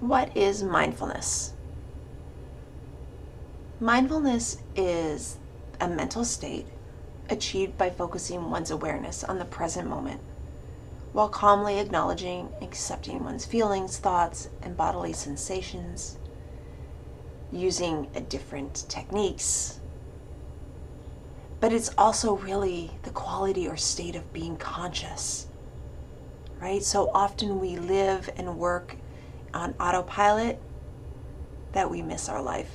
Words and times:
What 0.00 0.36
is 0.36 0.62
mindfulness? 0.62 1.54
Mindfulness 3.80 4.58
is 4.76 5.38
a 5.80 5.88
mental 5.88 6.24
state 6.24 6.66
achieved 7.28 7.76
by 7.76 7.90
focusing 7.90 8.48
one's 8.48 8.70
awareness 8.70 9.24
on 9.24 9.40
the 9.40 9.44
present 9.44 9.88
moment 9.88 10.20
while 11.12 11.28
calmly 11.28 11.80
acknowledging 11.80 12.48
accepting 12.62 13.24
one's 13.24 13.44
feelings, 13.44 13.98
thoughts, 13.98 14.50
and 14.62 14.76
bodily 14.76 15.12
sensations 15.12 16.16
using 17.50 18.08
different 18.28 18.84
techniques. 18.88 19.80
But 21.58 21.72
it's 21.72 21.90
also 21.98 22.36
really 22.36 22.92
the 23.02 23.10
quality 23.10 23.66
or 23.66 23.76
state 23.76 24.14
of 24.14 24.32
being 24.32 24.58
conscious, 24.58 25.48
right? 26.60 26.84
So 26.84 27.10
often 27.12 27.58
we 27.58 27.76
live 27.76 28.30
and 28.36 28.58
work 28.58 28.94
on 29.54 29.74
autopilot 29.80 30.60
that 31.72 31.90
we 31.90 32.02
miss 32.02 32.28
our 32.28 32.42
life. 32.42 32.70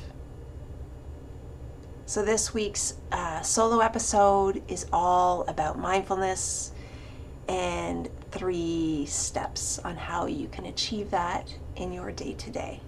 So, 2.06 2.24
this 2.24 2.54
week's 2.54 2.96
uh, 3.12 3.42
solo 3.42 3.80
episode 3.80 4.62
is 4.68 4.86
all 4.92 5.44
about 5.48 5.80
mindfulness 5.80 6.72
and 7.48 8.10
three 8.32 9.06
steps 9.08 9.80
on 9.80 9.96
how 9.96 10.26
you 10.26 10.48
can 10.48 10.66
achieve 10.66 11.12
that 11.12 11.54
in 11.76 11.92
your 11.94 12.12
day 12.12 12.34
to 12.34 12.50
day. 12.50 12.82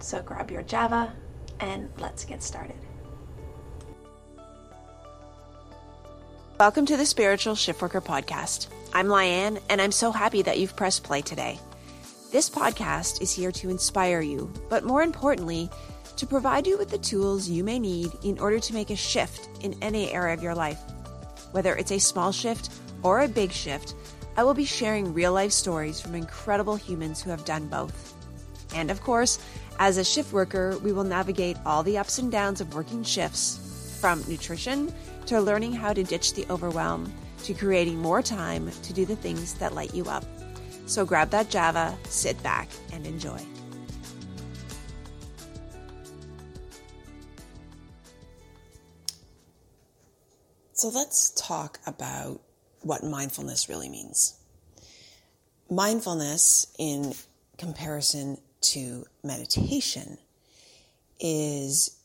So, 0.00 0.22
grab 0.22 0.50
your 0.50 0.62
Java 0.62 1.12
and 1.60 1.88
let's 1.98 2.24
get 2.24 2.42
started. 2.42 2.76
Welcome 6.60 6.86
to 6.86 6.96
the 6.96 7.06
Spiritual 7.06 7.54
Shiftworker 7.54 8.04
Podcast. 8.04 8.66
I'm 8.94 9.08
Lianne, 9.08 9.60
and 9.68 9.82
I'm 9.82 9.92
so 9.92 10.10
happy 10.10 10.40
that 10.42 10.58
you've 10.58 10.74
pressed 10.74 11.04
play 11.04 11.20
today. 11.20 11.60
This 12.32 12.48
podcast 12.48 13.20
is 13.20 13.32
here 13.32 13.52
to 13.52 13.68
inspire 13.68 14.22
you, 14.22 14.50
but 14.70 14.82
more 14.82 15.02
importantly, 15.02 15.70
to 16.16 16.26
provide 16.26 16.66
you 16.66 16.78
with 16.78 16.88
the 16.88 16.98
tools 16.98 17.50
you 17.50 17.62
may 17.62 17.78
need 17.78 18.10
in 18.24 18.38
order 18.38 18.58
to 18.58 18.72
make 18.72 18.88
a 18.88 18.96
shift 18.96 19.48
in 19.62 19.76
any 19.82 20.10
area 20.10 20.34
of 20.34 20.42
your 20.42 20.54
life. 20.54 20.80
Whether 21.52 21.76
it's 21.76 21.92
a 21.92 21.98
small 21.98 22.32
shift 22.32 22.70
or 23.02 23.20
a 23.20 23.28
big 23.28 23.52
shift, 23.52 23.94
I 24.36 24.42
will 24.42 24.54
be 24.54 24.64
sharing 24.64 25.12
real 25.12 25.34
life 25.34 25.52
stories 25.52 26.00
from 26.00 26.14
incredible 26.14 26.76
humans 26.76 27.22
who 27.22 27.30
have 27.30 27.44
done 27.44 27.68
both. 27.68 28.14
And 28.74 28.90
of 28.90 29.02
course, 29.02 29.38
as 29.78 29.98
a 29.98 30.04
shift 30.04 30.32
worker, 30.32 30.78
we 30.78 30.92
will 30.92 31.04
navigate 31.04 31.58
all 31.66 31.82
the 31.82 31.98
ups 31.98 32.18
and 32.18 32.32
downs 32.32 32.62
of 32.62 32.74
working 32.74 33.04
shifts 33.04 33.98
from 34.00 34.24
nutrition 34.26 34.92
to 35.26 35.40
learning 35.40 35.74
how 35.74 35.92
to 35.92 36.02
ditch 36.02 36.32
the 36.34 36.46
overwhelm 36.48 37.12
to 37.44 37.54
creating 37.54 37.98
more 37.98 38.22
time 38.22 38.70
to 38.82 38.92
do 38.92 39.04
the 39.04 39.16
things 39.16 39.54
that 39.54 39.74
light 39.74 39.94
you 39.94 40.04
up. 40.04 40.24
So 40.86 41.04
grab 41.04 41.30
that 41.30 41.50
Java, 41.50 41.96
sit 42.04 42.42
back, 42.42 42.68
and 42.92 43.06
enjoy. 43.06 43.40
So 50.72 50.88
let's 50.90 51.30
talk 51.30 51.80
about 51.86 52.40
what 52.82 53.02
mindfulness 53.02 53.68
really 53.68 53.88
means. 53.88 54.38
Mindfulness, 55.68 56.68
in 56.78 57.14
comparison 57.58 58.38
to 58.60 59.04
meditation, 59.24 60.18
is 61.20 61.98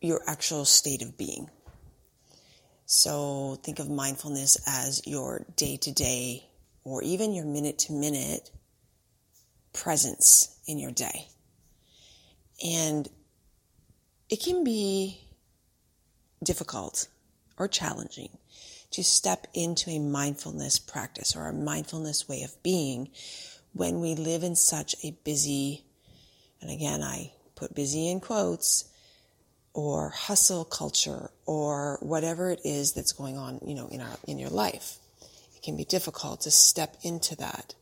your 0.00 0.20
actual 0.26 0.64
state 0.64 1.02
of 1.02 1.16
being. 1.16 1.48
So 2.86 3.58
think 3.62 3.78
of 3.78 3.88
mindfulness 3.88 4.58
as 4.66 5.06
your 5.06 5.46
day 5.56 5.76
to 5.78 5.92
day 5.92 6.46
or 6.84 7.02
even 7.02 7.32
your 7.32 7.46
minute 7.46 7.78
to 7.80 7.92
minute 7.92 8.50
presence 9.72 10.58
in 10.66 10.78
your 10.78 10.92
day. 10.92 11.28
And 12.64 13.08
it 14.28 14.42
can 14.42 14.64
be 14.64 15.20
difficult 16.42 17.08
or 17.58 17.68
challenging 17.68 18.30
to 18.90 19.02
step 19.02 19.46
into 19.54 19.90
a 19.90 19.98
mindfulness 19.98 20.78
practice 20.78 21.34
or 21.34 21.48
a 21.48 21.52
mindfulness 21.52 22.28
way 22.28 22.42
of 22.42 22.62
being 22.62 23.10
when 23.72 24.00
we 24.00 24.14
live 24.14 24.44
in 24.44 24.54
such 24.54 24.94
a 25.02 25.10
busy, 25.24 25.84
and 26.60 26.70
again, 26.70 27.02
I 27.02 27.32
put 27.56 27.74
busy 27.74 28.08
in 28.08 28.20
quotes, 28.20 28.84
or 29.74 30.10
hustle 30.10 30.64
culture 30.64 31.30
or 31.46 31.98
whatever 32.00 32.50
it 32.50 32.60
is 32.64 32.92
that's 32.92 33.12
going 33.12 33.36
on, 33.36 33.60
you 33.66 33.74
know, 33.74 33.88
in 33.88 34.00
our, 34.00 34.16
in 34.26 34.38
your 34.38 34.50
life. 34.50 34.98
It 35.56 35.62
can 35.62 35.76
be 35.76 35.84
difficult 35.84 36.42
to 36.42 36.50
step 36.50 36.96
into 37.02 37.36
that. 37.36 37.74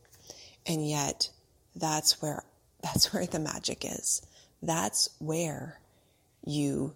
And 0.65 0.87
yet 0.87 1.29
that's 1.75 2.21
where, 2.21 2.43
that's 2.83 3.13
where 3.13 3.27
the 3.27 3.39
magic 3.39 3.85
is. 3.85 4.25
That's 4.61 5.09
where 5.19 5.79
you 6.45 6.95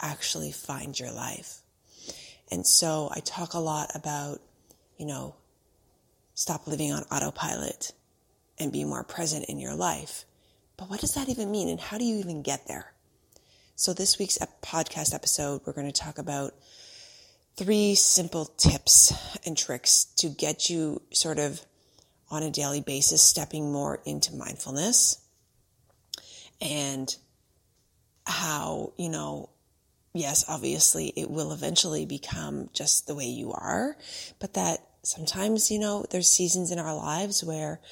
actually 0.00 0.52
find 0.52 0.98
your 0.98 1.12
life. 1.12 1.58
And 2.50 2.66
so 2.66 3.10
I 3.14 3.20
talk 3.20 3.54
a 3.54 3.58
lot 3.58 3.90
about, 3.94 4.40
you 4.98 5.06
know, 5.06 5.34
stop 6.34 6.66
living 6.66 6.92
on 6.92 7.02
autopilot 7.10 7.92
and 8.58 8.72
be 8.72 8.84
more 8.84 9.04
present 9.04 9.46
in 9.46 9.58
your 9.58 9.74
life. 9.74 10.24
But 10.76 10.88
what 10.88 11.00
does 11.00 11.14
that 11.14 11.28
even 11.28 11.50
mean? 11.50 11.68
And 11.68 11.80
how 11.80 11.98
do 11.98 12.04
you 12.04 12.16
even 12.16 12.42
get 12.42 12.66
there? 12.66 12.92
So, 13.78 13.92
this 13.92 14.18
week's 14.18 14.38
podcast 14.62 15.14
episode, 15.14 15.60
we're 15.66 15.74
going 15.74 15.92
to 15.92 15.92
talk 15.92 16.16
about 16.16 16.54
three 17.56 17.94
simple 17.94 18.46
tips 18.46 19.12
and 19.44 19.54
tricks 19.54 20.04
to 20.16 20.30
get 20.30 20.70
you 20.70 21.02
sort 21.12 21.38
of 21.38 21.60
on 22.30 22.42
a 22.42 22.50
daily 22.50 22.80
basis 22.80 23.20
stepping 23.20 23.70
more 23.70 24.00
into 24.06 24.34
mindfulness 24.34 25.20
and 26.58 27.14
how, 28.26 28.94
you 28.96 29.10
know, 29.10 29.50
yes, 30.14 30.42
obviously 30.48 31.08
it 31.14 31.30
will 31.30 31.52
eventually 31.52 32.06
become 32.06 32.70
just 32.72 33.06
the 33.06 33.14
way 33.14 33.26
you 33.26 33.52
are, 33.52 33.94
but 34.38 34.54
that 34.54 34.78
sometimes, 35.02 35.70
you 35.70 35.78
know, 35.78 36.06
there's 36.10 36.32
seasons 36.32 36.72
in 36.72 36.78
our 36.78 36.96
lives 36.96 37.44
where 37.44 37.82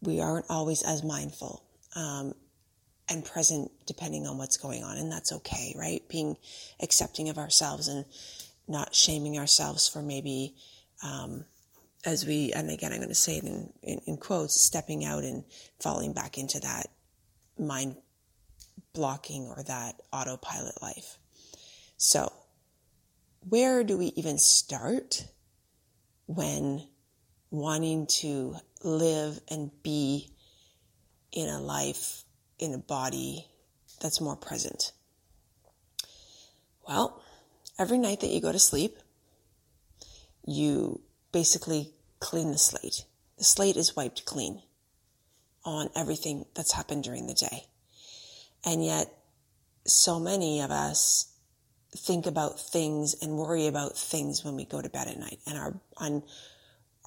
we 0.00 0.22
aren't 0.22 0.46
always 0.48 0.82
as 0.82 1.04
mindful. 1.04 1.62
Um, 1.94 2.32
and 3.08 3.24
present 3.24 3.70
depending 3.86 4.26
on 4.26 4.38
what's 4.38 4.56
going 4.56 4.84
on. 4.84 4.96
And 4.96 5.10
that's 5.10 5.32
okay, 5.32 5.74
right? 5.76 6.02
Being 6.08 6.36
accepting 6.80 7.28
of 7.28 7.38
ourselves 7.38 7.88
and 7.88 8.04
not 8.68 8.94
shaming 8.94 9.38
ourselves 9.38 9.88
for 9.88 10.02
maybe, 10.02 10.54
um, 11.02 11.44
as 12.04 12.26
we, 12.26 12.52
and 12.52 12.70
again, 12.70 12.92
I'm 12.92 12.98
going 12.98 13.08
to 13.08 13.14
say 13.14 13.38
it 13.38 13.44
in, 13.44 13.72
in, 13.82 14.00
in 14.06 14.16
quotes, 14.16 14.60
stepping 14.60 15.04
out 15.04 15.24
and 15.24 15.44
falling 15.80 16.12
back 16.12 16.38
into 16.38 16.60
that 16.60 16.88
mind 17.58 17.96
blocking 18.92 19.46
or 19.46 19.62
that 19.64 20.00
autopilot 20.12 20.80
life. 20.82 21.18
So, 21.96 22.32
where 23.48 23.84
do 23.84 23.96
we 23.96 24.06
even 24.16 24.38
start 24.38 25.26
when 26.26 26.86
wanting 27.50 28.06
to 28.06 28.56
live 28.82 29.40
and 29.48 29.70
be 29.82 30.30
in 31.32 31.48
a 31.48 31.60
life 31.60 32.24
in 32.62 32.72
a 32.72 32.78
body 32.78 33.48
that's 34.00 34.20
more 34.20 34.36
present? 34.36 34.92
Well, 36.86 37.22
every 37.78 37.98
night 37.98 38.20
that 38.20 38.30
you 38.30 38.40
go 38.40 38.52
to 38.52 38.58
sleep, 38.58 38.96
you 40.46 41.00
basically 41.32 41.90
clean 42.20 42.52
the 42.52 42.58
slate. 42.58 43.04
The 43.38 43.44
slate 43.44 43.76
is 43.76 43.96
wiped 43.96 44.24
clean 44.24 44.62
on 45.64 45.90
everything 45.96 46.46
that's 46.54 46.72
happened 46.72 47.02
during 47.02 47.26
the 47.26 47.34
day. 47.34 47.64
And 48.64 48.84
yet, 48.84 49.12
so 49.84 50.20
many 50.20 50.60
of 50.60 50.70
us 50.70 51.32
think 51.96 52.26
about 52.26 52.60
things 52.60 53.14
and 53.20 53.36
worry 53.36 53.66
about 53.66 53.98
things 53.98 54.44
when 54.44 54.54
we 54.54 54.64
go 54.64 54.80
to 54.80 54.88
bed 54.88 55.08
at 55.08 55.18
night. 55.18 55.40
And 55.46 55.58
our, 55.58 55.74
on, 55.96 56.22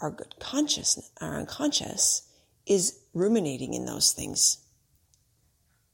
our 0.02 0.12
good 0.12 0.36
consciousness, 0.40 1.10
our 1.22 1.38
unconscious 1.38 2.24
is 2.66 3.00
ruminating 3.14 3.74
in 3.74 3.86
those 3.86 4.12
things 4.12 4.65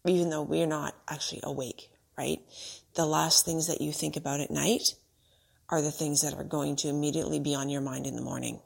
even 0.05 0.29
though 0.29 0.41
we're 0.41 0.67
not 0.67 0.95
actually 1.07 1.41
awake, 1.43 1.89
right? 2.17 2.39
The 2.95 3.05
last 3.05 3.45
things 3.45 3.67
that 3.67 3.81
you 3.81 3.91
think 3.91 4.15
about 4.15 4.39
at 4.39 4.51
night 4.51 4.95
are 5.69 5.81
the 5.81 5.91
things 5.91 6.21
that 6.21 6.33
are 6.33 6.43
going 6.43 6.75
to 6.77 6.89
immediately 6.89 7.39
be 7.39 7.55
on 7.55 7.69
your 7.69 7.81
mind 7.81 8.05
in 8.05 8.15
the 8.15 8.21
morning. 8.21 8.59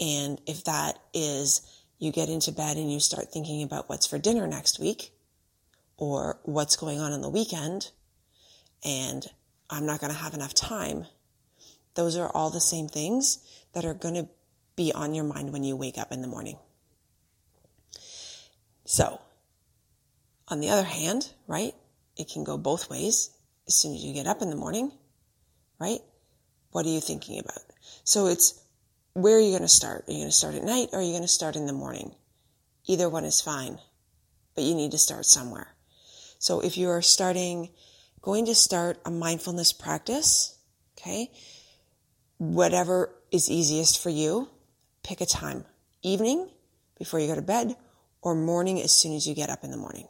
And 0.00 0.40
if 0.46 0.64
that 0.64 0.98
is 1.12 1.62
you 1.98 2.12
get 2.12 2.28
into 2.28 2.52
bed 2.52 2.76
and 2.76 2.92
you 2.92 3.00
start 3.00 3.32
thinking 3.32 3.62
about 3.62 3.88
what's 3.88 4.06
for 4.06 4.18
dinner 4.18 4.46
next 4.46 4.78
week 4.78 5.12
or 5.96 6.38
what's 6.44 6.76
going 6.76 7.00
on 7.00 7.12
in 7.12 7.20
the 7.20 7.28
weekend 7.28 7.90
and 8.84 9.26
I'm 9.68 9.86
not 9.86 10.00
going 10.00 10.12
to 10.12 10.18
have 10.18 10.34
enough 10.34 10.54
time. 10.54 11.06
Those 11.94 12.16
are 12.16 12.30
all 12.32 12.50
the 12.50 12.60
same 12.60 12.88
things 12.88 13.38
that 13.72 13.84
are 13.84 13.94
going 13.94 14.14
to 14.14 14.28
be 14.76 14.92
on 14.92 15.14
your 15.14 15.24
mind 15.24 15.52
when 15.52 15.64
you 15.64 15.76
wake 15.76 15.98
up 15.98 16.12
in 16.12 16.22
the 16.22 16.28
morning. 16.28 16.56
So 18.84 19.20
on 20.48 20.60
the 20.60 20.70
other 20.70 20.84
hand, 20.84 21.30
right, 21.46 21.74
it 22.16 22.30
can 22.30 22.44
go 22.44 22.58
both 22.58 22.90
ways. 22.90 23.30
As 23.66 23.74
soon 23.74 23.94
as 23.94 24.02
you 24.02 24.14
get 24.14 24.26
up 24.26 24.40
in 24.40 24.50
the 24.50 24.56
morning, 24.56 24.90
right, 25.78 26.00
what 26.70 26.86
are 26.86 26.90
you 26.90 27.00
thinking 27.00 27.38
about? 27.38 27.62
So 28.04 28.26
it's 28.26 28.60
where 29.12 29.36
are 29.36 29.40
you 29.40 29.50
going 29.50 29.62
to 29.62 29.68
start? 29.68 30.04
Are 30.08 30.12
you 30.12 30.18
going 30.18 30.28
to 30.28 30.36
start 30.36 30.54
at 30.54 30.64
night 30.64 30.88
or 30.92 31.00
are 31.00 31.02
you 31.02 31.12
going 31.12 31.22
to 31.22 31.28
start 31.28 31.56
in 31.56 31.66
the 31.66 31.72
morning? 31.72 32.14
Either 32.86 33.08
one 33.08 33.24
is 33.24 33.40
fine, 33.40 33.78
but 34.54 34.64
you 34.64 34.74
need 34.74 34.92
to 34.92 34.98
start 34.98 35.26
somewhere. 35.26 35.74
So 36.38 36.60
if 36.60 36.78
you 36.78 36.88
are 36.88 37.02
starting, 37.02 37.70
going 38.22 38.46
to 38.46 38.54
start 38.54 38.98
a 39.04 39.10
mindfulness 39.10 39.72
practice, 39.72 40.56
okay, 40.96 41.30
whatever 42.38 43.14
is 43.30 43.50
easiest 43.50 44.02
for 44.02 44.10
you, 44.10 44.48
pick 45.02 45.20
a 45.20 45.26
time. 45.26 45.64
Evening 46.02 46.48
before 46.96 47.20
you 47.20 47.26
go 47.26 47.34
to 47.34 47.42
bed 47.42 47.76
or 48.22 48.34
morning 48.34 48.80
as 48.80 48.92
soon 48.92 49.14
as 49.14 49.26
you 49.26 49.34
get 49.34 49.50
up 49.50 49.64
in 49.64 49.70
the 49.70 49.76
morning. 49.76 50.06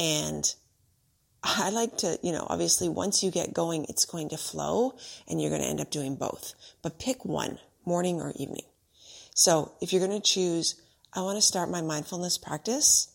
And 0.00 0.46
I 1.42 1.68
like 1.68 1.98
to, 1.98 2.18
you 2.22 2.32
know, 2.32 2.46
obviously 2.48 2.88
once 2.88 3.22
you 3.22 3.30
get 3.30 3.52
going, 3.52 3.84
it's 3.90 4.06
going 4.06 4.30
to 4.30 4.38
flow 4.38 4.94
and 5.28 5.40
you're 5.40 5.50
going 5.50 5.60
to 5.60 5.68
end 5.68 5.80
up 5.80 5.90
doing 5.90 6.16
both. 6.16 6.54
But 6.80 6.98
pick 6.98 7.26
one, 7.26 7.58
morning 7.84 8.22
or 8.22 8.32
evening. 8.36 8.64
So 9.34 9.74
if 9.82 9.92
you're 9.92 10.06
going 10.06 10.18
to 10.18 10.26
choose, 10.26 10.80
I 11.12 11.20
want 11.20 11.36
to 11.36 11.42
start 11.42 11.70
my 11.70 11.82
mindfulness 11.82 12.38
practice 12.38 13.08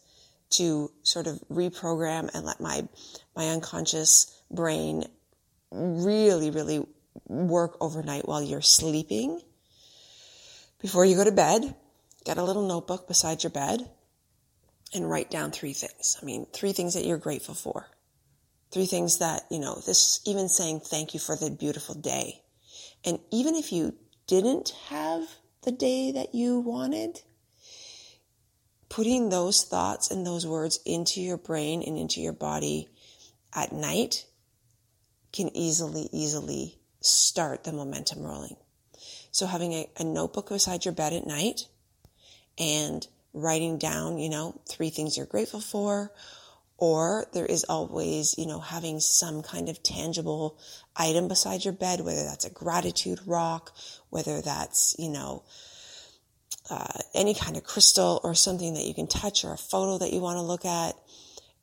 to 0.52 0.92
sort 1.02 1.26
of 1.26 1.44
reprogram 1.52 2.30
and 2.36 2.46
let 2.46 2.62
my, 2.62 2.88
my 3.36 3.48
unconscious 3.50 4.40
brain 4.52 5.06
really, 5.72 6.52
really 6.52 6.86
work 7.28 7.78
overnight 7.82 8.28
while 8.28 8.44
you're 8.44 8.62
sleeping. 8.62 9.42
Before 10.84 11.04
you 11.04 11.16
go 11.16 11.24
to 11.24 11.32
bed, 11.32 11.74
get 12.26 12.38
a 12.38 12.44
little 12.44 12.68
notebook 12.68 13.08
beside 13.08 13.42
your 13.42 13.50
bed 13.50 13.90
and 14.96 15.10
write 15.10 15.30
down 15.30 15.52
three 15.52 15.74
things. 15.74 16.18
I 16.22 16.26
mean, 16.26 16.48
three 16.54 16.72
things 16.72 16.94
that 16.94 17.06
you're 17.06 17.18
grateful 17.18 17.56
for. 17.56 17.88
Three 18.72 18.86
things 18.86 19.20
that, 19.20 19.44
you 19.50 19.60
know, 19.60 19.82
this 19.86 20.22
even 20.26 20.50
saying 20.50 20.82
thank 20.82 21.14
you 21.14 21.20
for 21.20 21.36
the 21.36 21.52
beautiful 21.52 21.96
day. 21.96 22.42
And 23.06 23.20
even 23.32 23.56
if 23.56 23.72
you 23.72 23.96
didn't 24.28 24.70
have 24.88 25.24
the 25.64 25.72
day 25.72 26.12
that 26.12 26.34
you 26.34 26.60
wanted, 26.60 27.22
putting 28.90 29.30
those 29.30 29.64
thoughts 29.64 30.12
and 30.12 30.26
those 30.26 30.48
words 30.48 30.80
into 30.86 31.22
your 31.22 31.38
brain 31.38 31.84
and 31.86 31.98
into 31.98 32.22
your 32.22 32.34
body 32.34 32.90
at 33.54 33.72
night 33.72 34.26
can 35.32 35.56
easily, 35.56 36.10
easily 36.12 36.80
start 37.02 37.64
the 37.64 37.74
momentum 37.74 38.24
rolling. 38.24 38.56
So 39.32 39.46
having 39.46 39.74
a, 39.74 39.90
a 40.00 40.04
notebook 40.04 40.50
beside 40.50 40.86
your 40.86 40.94
bed 40.94 41.14
at 41.14 41.28
night 41.28 41.68
and 42.58 43.06
writing 43.36 43.78
down, 43.78 44.18
you 44.18 44.30
know, 44.30 44.60
three 44.68 44.90
things 44.90 45.18
you're 45.18 45.26
grateful 45.26 45.62
for 45.62 46.12
or 46.78 47.26
there 47.34 47.46
is 47.46 47.64
always, 47.66 48.36
you 48.38 48.46
know, 48.46 48.60
having 48.60 49.00
some 49.00 49.42
kind 49.42 49.70
of 49.70 49.82
tangible 49.82 50.58
item 50.96 51.28
beside 51.28 51.64
your 51.64 51.74
bed, 51.74 52.02
whether 52.02 52.24
that's 52.24 52.46
a 52.46 52.50
gratitude 52.50 53.20
rock, 53.26 53.74
whether 54.10 54.42
that's, 54.42 54.96
you 55.00 55.10
know, 55.10 55.44
uh, 56.70 57.00
any 57.14 57.34
kind 57.34 57.56
of 57.56 57.64
crystal 57.64 58.20
or 58.24 58.36
something 58.36 58.74
that 58.74 58.86
you 58.86 58.94
can 58.94 59.08
touch 59.08 59.46
or 59.46 59.54
a 59.54 59.58
photo 59.58 59.98
that 59.98 60.12
you 60.12 60.20
want 60.20 60.38
to 60.38 60.42
look 60.42 60.66
at. 60.66 60.96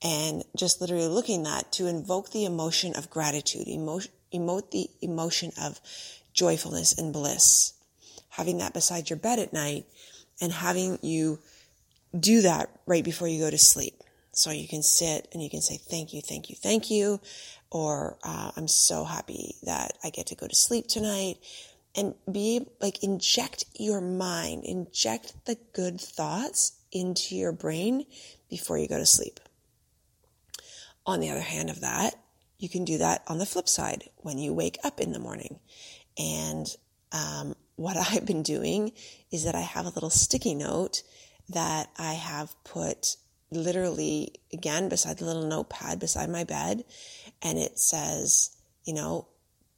And 0.04 0.42
just 0.56 0.80
literally 0.80 1.06
looking 1.06 1.46
at 1.46 1.70
to 1.72 1.86
invoke 1.86 2.32
the 2.32 2.44
emotion 2.44 2.96
of 2.96 3.08
gratitude, 3.08 3.68
emote, 3.68 4.08
emote 4.34 4.70
the 4.72 4.88
emotion 5.00 5.52
of 5.60 5.80
joyfulness 6.32 6.98
and 6.98 7.12
bliss. 7.12 7.74
Having 8.30 8.58
that 8.58 8.74
beside 8.74 9.10
your 9.10 9.18
bed 9.18 9.38
at 9.38 9.52
night 9.52 9.84
and 10.40 10.50
having 10.52 10.98
you 11.02 11.38
do 12.18 12.42
that 12.42 12.70
right 12.86 13.04
before 13.04 13.28
you 13.28 13.40
go 13.40 13.50
to 13.50 13.58
sleep. 13.58 14.02
So 14.32 14.50
you 14.50 14.66
can 14.66 14.82
sit 14.82 15.28
and 15.32 15.42
you 15.42 15.50
can 15.50 15.60
say, 15.60 15.76
thank 15.76 16.12
you, 16.14 16.22
thank 16.22 16.48
you, 16.48 16.56
thank 16.56 16.90
you. 16.90 17.20
Or, 17.70 18.18
uh, 18.22 18.50
I'm 18.56 18.68
so 18.68 19.04
happy 19.04 19.56
that 19.62 19.96
I 20.02 20.10
get 20.10 20.26
to 20.26 20.34
go 20.34 20.46
to 20.46 20.54
sleep 20.54 20.86
tonight 20.88 21.36
and 21.94 22.14
be 22.30 22.66
like, 22.80 23.02
inject 23.02 23.64
your 23.74 24.00
mind, 24.00 24.64
inject 24.64 25.34
the 25.44 25.58
good 25.74 26.00
thoughts 26.00 26.72
into 26.90 27.36
your 27.36 27.52
brain 27.52 28.06
before 28.48 28.78
you 28.78 28.88
go 28.88 28.98
to 28.98 29.06
sleep. 29.06 29.40
On 31.04 31.20
the 31.20 31.30
other 31.30 31.40
hand 31.40 31.68
of 31.68 31.80
that, 31.80 32.14
you 32.58 32.68
can 32.68 32.84
do 32.84 32.98
that 32.98 33.22
on 33.26 33.38
the 33.38 33.46
flip 33.46 33.68
side 33.68 34.04
when 34.18 34.38
you 34.38 34.54
wake 34.54 34.78
up 34.84 35.00
in 35.00 35.12
the 35.12 35.18
morning. 35.18 35.58
And, 36.16 36.66
um, 37.10 37.54
what 37.76 37.96
I've 38.12 38.26
been 38.26 38.42
doing 38.42 38.92
is 39.30 39.44
that 39.44 39.54
I 39.54 39.60
have 39.60 39.86
a 39.86 39.90
little 39.90 40.10
sticky 40.10 40.54
note 40.54 41.02
that 41.52 41.90
I 41.98 42.14
have 42.14 42.54
put 42.64 43.16
literally 43.50 44.34
again 44.52 44.88
beside 44.88 45.18
the 45.18 45.24
little 45.24 45.46
notepad 45.46 46.00
beside 46.00 46.30
my 46.30 46.44
bed 46.44 46.84
and 47.42 47.58
it 47.58 47.78
says, 47.78 48.56
you 48.84 48.94
know, 48.94 49.28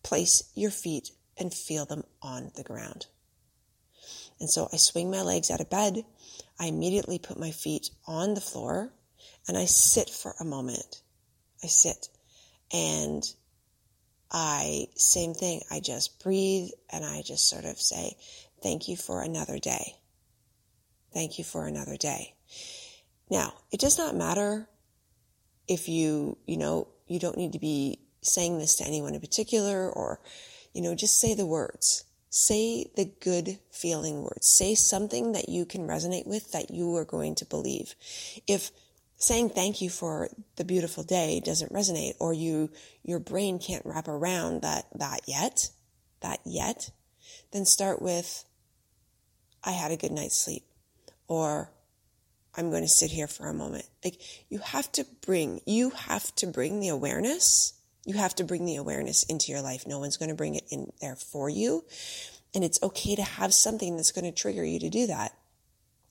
place 0.03 0.51
your 0.55 0.71
feet 0.71 1.11
and 1.37 1.53
feel 1.53 1.85
them 1.85 2.05
on 2.23 2.53
the 2.57 2.63
ground. 2.63 3.07
And 4.41 4.49
so 4.51 4.69
I 4.73 4.77
swing 4.77 5.11
my 5.11 5.23
legs 5.23 5.51
out 5.51 5.61
of 5.61 5.71
bed. 5.71 6.05
I 6.59 6.67
immediately 6.67 7.19
put 7.19 7.39
my 7.39 7.51
feet 7.51 7.91
on 8.07 8.35
the 8.35 8.41
floor 8.41 8.93
and 9.49 9.57
I 9.57 9.65
sit 9.65 10.11
for 10.11 10.35
a 10.39 10.45
moment. 10.45 11.03
I 11.63 11.67
sit 11.67 12.09
and 12.73 13.23
I, 14.31 14.87
same 14.97 15.35
thing. 15.35 15.63
I 15.71 15.81
just 15.81 16.23
breathe 16.23 16.71
and 16.91 17.05
I 17.05 17.23
just 17.23 17.49
sort 17.49 17.65
of 17.65 17.81
say, 17.81 18.17
thank 18.63 18.89
you 18.89 18.97
for 18.97 19.23
another 19.23 19.59
day. 19.59 19.95
Thank 21.15 21.39
you 21.39 21.45
for 21.45 21.67
another 21.67 21.97
day. 21.97 22.35
Now, 23.31 23.55
it 23.71 23.79
does 23.79 23.97
not 23.97 24.17
matter 24.17 24.69
if 25.69 25.89
you, 25.89 26.37
you 26.47 26.57
know, 26.57 26.89
you 27.07 27.21
don't 27.21 27.39
need 27.39 27.53
to 27.53 27.61
be 27.61 28.01
saying 28.21 28.59
this 28.59 28.77
to 28.77 28.85
anyone 28.85 29.15
in 29.15 29.21
particular 29.21 29.89
or, 29.89 30.21
you 30.73 30.83
know, 30.83 30.95
just 30.95 31.21
say 31.21 31.35
the 31.35 31.47
words. 31.47 32.05
Say 32.31 32.91
the 32.97 33.05
good 33.21 33.61
feeling 33.71 34.23
words. 34.23 34.49
Say 34.49 34.75
something 34.75 35.33
that 35.33 35.49
you 35.49 35.65
can 35.65 35.87
resonate 35.87 36.27
with 36.27 36.51
that 36.51 36.73
you 36.73 36.97
are 36.97 37.05
going 37.05 37.37
to 37.37 37.47
believe. 37.47 37.95
If 38.49 38.73
saying 39.17 39.51
thank 39.51 39.81
you 39.81 39.91
for 39.91 40.29
the 40.57 40.65
beautiful 40.65 41.05
day 41.05 41.41
doesn't 41.45 41.73
resonate 41.73 42.15
or 42.19 42.35
you, 42.35 42.71
your 43.05 43.21
brain 43.21 43.61
can't 43.61 43.87
wrap 43.87 44.09
around 44.09 44.63
that, 44.63 44.87
that 44.97 45.21
yet, 45.29 45.71
that 46.23 46.41
yet, 46.45 46.91
then 47.53 47.65
start 47.65 48.03
with, 48.03 48.45
I 49.63 49.71
had 49.71 49.93
a 49.93 49.97
good 49.97 50.11
night's 50.11 50.37
sleep 50.37 50.65
or 51.29 51.71
I'm 52.57 52.71
going 52.71 52.83
to 52.83 52.89
sit 52.89 53.11
here 53.11 53.27
for 53.27 53.49
a 53.49 53.55
moment. 53.55 53.87
Like 54.05 54.21
you 54.49 54.59
have 54.59 54.91
to 54.93 55.07
bring, 55.25 55.61
you 55.67 55.91
have 55.91 56.35
to 56.37 56.47
bring 56.47 56.81
the 56.81 56.89
awareness. 56.89 57.73
You 58.05 58.15
have 58.15 58.35
to 58.37 58.45
bring 58.45 58.65
the 58.65 58.77
awareness 58.77 59.23
into 59.25 59.51
your 59.51 59.63
life. 59.63 59.87
No 59.87 59.99
one's 59.99 60.17
going 60.17 60.29
to 60.29 60.35
bring 60.35 60.55
it 60.55 60.65
in 60.71 60.93
there 61.01 61.17
for 61.17 61.49
you. 61.49 61.85
And 62.55 62.63
it's 62.63 62.83
okay 62.83 63.17
to 63.17 63.23
have 63.23 63.53
something 63.53 63.97
that's 63.97 64.13
going 64.13 64.25
to 64.25 64.33
trigger 64.33 64.65
you 64.65 64.79
to 64.81 64.91
do 64.91 65.07
that. 65.09 65.33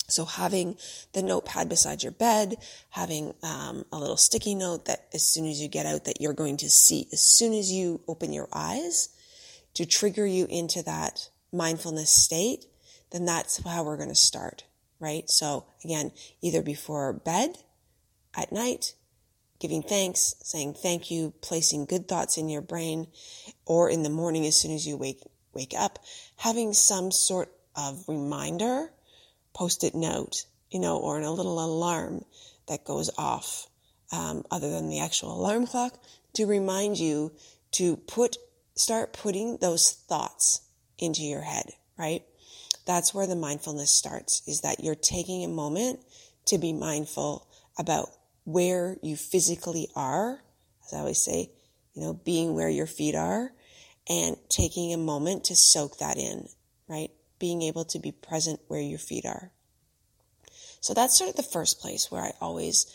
So 0.10 0.25
having 0.25 0.75
the 1.13 1.24
notepad 1.24 1.70
beside 1.70 2.03
your 2.03 2.12
bed, 2.12 2.58
having 2.89 3.34
um, 3.41 3.86
a 3.91 3.98
little 3.98 4.17
sticky 4.17 4.53
note 4.53 4.86
that 4.86 5.08
as 5.13 5.25
soon 5.25 5.48
as 5.48 5.62
you 5.62 5.70
get 5.70 5.86
out 5.86 6.03
that 6.05 6.20
you're 6.20 6.34
going 6.34 6.58
to 6.58 6.70
see, 6.70 7.08
as 7.13 7.22
soon 7.22 7.53
as 7.53 7.72
you 7.72 8.01
open 8.08 8.34
your 8.34 8.50
eyes 8.51 9.10
to 9.75 9.86
trigger 9.86 10.25
you 10.25 10.46
into 10.50 10.84
that 10.84 11.29
mindfulness 11.53 12.10
state, 12.10 12.65
then 13.12 13.24
that's 13.25 13.63
how 13.63 13.84
we're 13.86 13.98
going 13.98 14.10
to 14.10 14.15
start 14.15 14.65
right? 15.03 15.29
So 15.29 15.65
again, 15.83 16.12
either 16.41 16.62
before 16.62 17.12
bed, 17.13 17.57
at 18.36 18.51
night, 18.51 18.95
giving 19.60 19.83
thanks, 19.83 20.36
saying 20.43 20.74
thank 20.74 21.12
you, 21.12 21.33
placing 21.41 21.86
good 21.86 22.07
thoughts 22.07 22.38
in 22.38 22.50
your 22.50 22.62
brain, 22.62 23.07
or 23.65 23.89
in 23.89 24.03
the 24.03 24.10
morning 24.10 24.45
as 24.45 24.60
soon 24.60 24.72
as 24.72 24.88
you 24.88 24.98
wake, 24.98 25.22
wake 25.53 25.74
up, 25.77 26.00
having 26.38 26.74
some 26.74 27.12
sort 27.12 27.51
of 27.75 28.03
reminder, 28.07 28.91
post-it 29.53 29.93
note, 29.93 30.45
you 30.72 30.79
know, 30.79 30.98
or 30.98 31.17
in 31.17 31.24
a 31.24 31.31
little 31.31 31.63
alarm 31.63 32.25
that 32.67 32.86
goes 32.86 33.10
off, 33.17 33.67
um, 34.12 34.43
other 34.50 34.69
than 34.69 34.89
the 34.89 35.00
actual 35.00 35.39
alarm 35.39 35.67
clock, 35.67 35.98
to 36.33 36.45
remind 36.45 36.98
you 36.98 37.31
to 37.72 37.98
put, 37.98 38.38
start 38.75 39.13
putting 39.13 39.57
those 39.57 39.91
thoughts 39.91 40.62
into 40.98 41.22
your 41.22 41.41
head, 41.41 41.72
right? 41.98 42.24
That's 42.86 43.13
where 43.13 43.28
the 43.28 43.36
mindfulness 43.36 43.92
starts 43.92 44.42
is 44.48 44.62
that 44.62 44.84
you're 44.84 44.96
taking 44.96 45.44
a 45.44 45.48
moment 45.48 46.00
to 46.46 46.58
be 46.58 46.74
mindful 46.74 47.48
about 47.78 48.10
where 48.44 48.98
you 49.02 49.16
physically 49.16 49.88
are. 49.96 50.42
As 50.86 50.94
I 50.94 51.00
always 51.00 51.24
say, 51.24 51.52
you 51.94 52.02
know, 52.02 52.13
being 52.13 52.56
where 52.56 52.70
your 52.70 52.88
feet 52.88 53.16
are 53.16 53.52
and 54.10 54.38
taking 54.50 54.94
a 54.94 54.98
moment 54.98 55.46
to 55.46 55.56
soak 55.56 56.00
that 56.00 56.18
in, 56.18 56.50
right? 56.90 57.12
Being 57.40 57.62
able 57.62 57.86
to 57.86 58.00
be 58.00 58.12
present 58.12 58.60
where 58.68 58.82
your 58.82 59.00
feet 59.00 59.25
are. 59.25 59.52
So 60.82 60.94
that's 60.94 61.18
sort 61.18 61.30
of 61.30 61.38
the 61.38 61.44
first 61.44 61.80
place 61.80 62.12
where 62.12 62.22
I 62.22 62.34
always 62.42 62.86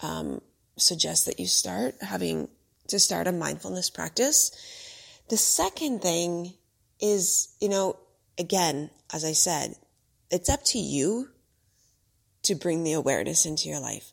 um, 0.00 0.42
suggest 0.76 1.24
that 1.26 1.40
you 1.40 1.46
start 1.46 1.94
having 2.02 2.48
to 2.88 2.98
start 2.98 3.26
a 3.26 3.32
mindfulness 3.32 3.88
practice. 3.88 4.50
The 5.30 5.36
second 5.36 6.02
thing 6.02 6.54
is, 7.00 7.54
you 7.60 7.68
know, 7.68 7.98
again, 8.38 8.90
as 9.12 9.24
I 9.24 9.32
said, 9.32 9.74
it's 10.30 10.48
up 10.48 10.64
to 10.66 10.78
you 10.78 11.28
to 12.42 12.54
bring 12.54 12.84
the 12.84 12.92
awareness 12.92 13.46
into 13.46 13.68
your 13.68 13.80
life. 13.80 14.12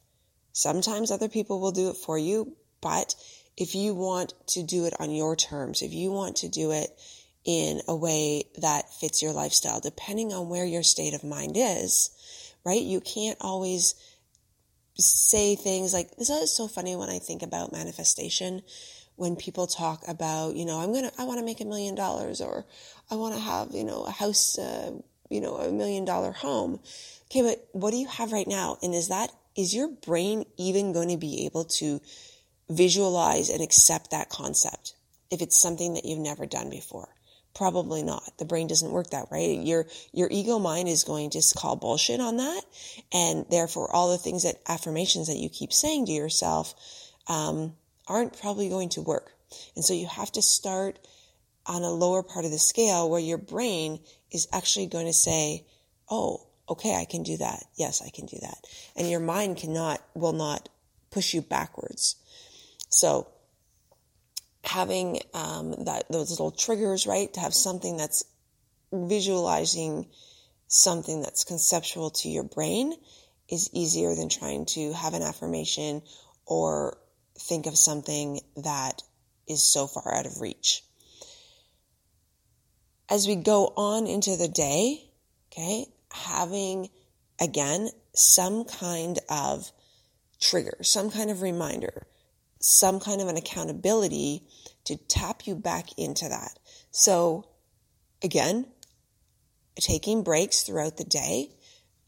Sometimes 0.51 1.11
other 1.11 1.29
people 1.29 1.59
will 1.59 1.71
do 1.71 1.89
it 1.89 1.97
for 1.97 2.17
you, 2.17 2.55
but 2.81 3.15
if 3.57 3.75
you 3.75 3.93
want 3.93 4.33
to 4.47 4.63
do 4.63 4.85
it 4.85 4.93
on 4.99 5.11
your 5.11 5.35
terms, 5.35 5.81
if 5.81 5.93
you 5.93 6.11
want 6.11 6.37
to 6.37 6.49
do 6.49 6.71
it 6.71 6.89
in 7.45 7.81
a 7.87 7.95
way 7.95 8.45
that 8.57 8.91
fits 8.93 9.21
your 9.21 9.33
lifestyle, 9.33 9.79
depending 9.79 10.33
on 10.33 10.49
where 10.49 10.65
your 10.65 10.83
state 10.83 11.13
of 11.13 11.23
mind 11.23 11.55
is, 11.55 12.09
right? 12.65 12.81
You 12.81 13.01
can't 13.01 13.37
always 13.39 13.95
say 14.97 15.55
things 15.55 15.93
like, 15.93 16.15
this 16.15 16.29
is 16.29 16.55
so 16.55 16.67
funny 16.67 16.95
when 16.95 17.09
I 17.09 17.19
think 17.19 17.43
about 17.43 17.71
manifestation, 17.71 18.61
when 19.15 19.35
people 19.35 19.67
talk 19.67 20.03
about, 20.07 20.55
you 20.55 20.65
know, 20.65 20.79
I'm 20.79 20.91
going 20.91 21.09
to, 21.09 21.11
I 21.17 21.23
want 21.23 21.39
to 21.39 21.45
make 21.45 21.61
a 21.61 21.65
million 21.65 21.95
dollars 21.95 22.41
or 22.41 22.65
I 23.09 23.15
want 23.15 23.33
to 23.33 23.39
have, 23.39 23.71
you 23.71 23.83
know, 23.83 24.03
a 24.03 24.11
house, 24.11 24.57
uh, 24.59 24.91
you 25.29 25.41
know, 25.41 25.55
a 25.55 25.71
million 25.71 26.05
dollar 26.05 26.31
home. 26.31 26.79
Okay, 27.25 27.41
but 27.41 27.67
what 27.71 27.91
do 27.91 27.97
you 27.97 28.07
have 28.07 28.31
right 28.31 28.47
now? 28.47 28.77
And 28.83 28.93
is 28.93 29.07
that, 29.07 29.31
is 29.55 29.73
your 29.73 29.89
brain 29.89 30.45
even 30.57 30.93
going 30.93 31.09
to 31.09 31.17
be 31.17 31.45
able 31.45 31.65
to 31.65 32.01
visualize 32.69 33.49
and 33.49 33.61
accept 33.61 34.11
that 34.11 34.29
concept 34.29 34.95
if 35.31 35.41
it's 35.41 35.59
something 35.59 35.93
that 35.93 36.05
you've 36.05 36.19
never 36.19 36.45
done 36.45 36.69
before? 36.69 37.07
Probably 37.55 38.03
not. 38.03 38.37
The 38.37 38.43
brain 38.43 38.67
doesn't 38.67 38.91
work 38.91 39.11
that 39.11 39.31
way. 39.31 39.55
Your, 39.55 39.85
your 40.11 40.27
ego 40.29 40.59
mind 40.59 40.89
is 40.89 41.05
going 41.05 41.29
to 41.29 41.41
call 41.55 41.77
bullshit 41.77 42.19
on 42.19 42.35
that. 42.35 42.61
And 43.13 43.45
therefore, 43.49 43.95
all 43.95 44.11
the 44.11 44.17
things 44.17 44.43
that 44.43 44.57
affirmations 44.67 45.27
that 45.27 45.37
you 45.37 45.47
keep 45.47 45.71
saying 45.71 46.07
to 46.07 46.11
yourself, 46.11 46.75
um, 47.29 47.73
aren't 48.07 48.39
probably 48.39 48.69
going 48.69 48.89
to 48.89 49.01
work. 49.01 49.31
And 49.75 49.83
so 49.83 49.93
you 49.93 50.07
have 50.07 50.31
to 50.33 50.41
start 50.41 50.99
on 51.65 51.83
a 51.83 51.91
lower 51.91 52.23
part 52.23 52.45
of 52.45 52.51
the 52.51 52.59
scale 52.59 53.09
where 53.09 53.19
your 53.19 53.37
brain 53.37 53.99
is 54.31 54.47
actually 54.53 54.87
going 54.87 55.07
to 55.07 55.13
say, 55.13 55.65
Oh, 56.09 56.47
okay, 56.69 56.95
I 56.95 57.05
can 57.05 57.23
do 57.23 57.37
that. 57.37 57.63
Yes, 57.75 58.01
I 58.05 58.09
can 58.09 58.25
do 58.25 58.37
that. 58.41 58.57
And 58.95 59.09
your 59.09 59.19
mind 59.19 59.57
cannot, 59.57 60.01
will 60.13 60.33
not 60.33 60.69
push 61.09 61.33
you 61.33 61.41
backwards. 61.41 62.15
So 62.89 63.27
having 64.63 65.21
um, 65.33 65.85
that 65.85 66.05
those 66.11 66.29
little 66.31 66.51
triggers, 66.51 67.07
right? 67.07 67.33
To 67.33 67.39
have 67.39 67.53
something 67.53 67.97
that's 67.97 68.23
visualizing 68.91 70.07
something 70.67 71.21
that's 71.21 71.43
conceptual 71.43 72.09
to 72.09 72.29
your 72.29 72.43
brain 72.43 72.93
is 73.49 73.69
easier 73.73 74.15
than 74.15 74.29
trying 74.29 74.65
to 74.65 74.93
have 74.93 75.13
an 75.13 75.21
affirmation 75.21 76.01
or 76.45 76.97
think 77.39 77.65
of 77.65 77.77
something 77.77 78.39
that 78.57 79.03
is 79.47 79.63
so 79.63 79.87
far 79.87 80.13
out 80.13 80.25
of 80.25 80.41
reach. 80.41 80.83
As 83.09 83.27
we 83.27 83.35
go 83.35 83.73
on 83.75 84.07
into 84.07 84.35
the 84.35 84.47
day, 84.47 85.03
okay, 85.51 85.85
having 86.11 86.89
again 87.39 87.89
some 88.13 88.65
kind 88.65 89.19
of 89.29 89.71
trigger, 90.39 90.77
some 90.81 91.11
kind 91.11 91.29
of 91.29 91.41
reminder 91.41 92.07
some 92.65 92.99
kind 92.99 93.21
of 93.21 93.27
an 93.27 93.37
accountability 93.37 94.43
to 94.85 94.97
tap 95.07 95.45
you 95.45 95.55
back 95.55 95.87
into 95.97 96.27
that. 96.27 96.57
So 96.91 97.47
again, 98.23 98.65
taking 99.79 100.23
breaks 100.23 100.63
throughout 100.63 100.97
the 100.97 101.03
day, 101.03 101.51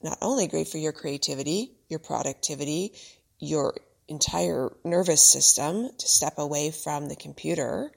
not 0.02 0.18
only 0.22 0.48
great 0.48 0.68
for 0.68 0.78
your 0.78 0.94
creativity, 0.94 1.74
your 1.90 2.00
productivity, 2.00 2.94
your 3.40 3.76
entire 4.08 4.72
nervous 4.84 5.22
system 5.22 5.90
to 5.98 6.08
step 6.08 6.38
away 6.38 6.72
from 6.72 7.08
the 7.08 7.16
computer. 7.16 7.92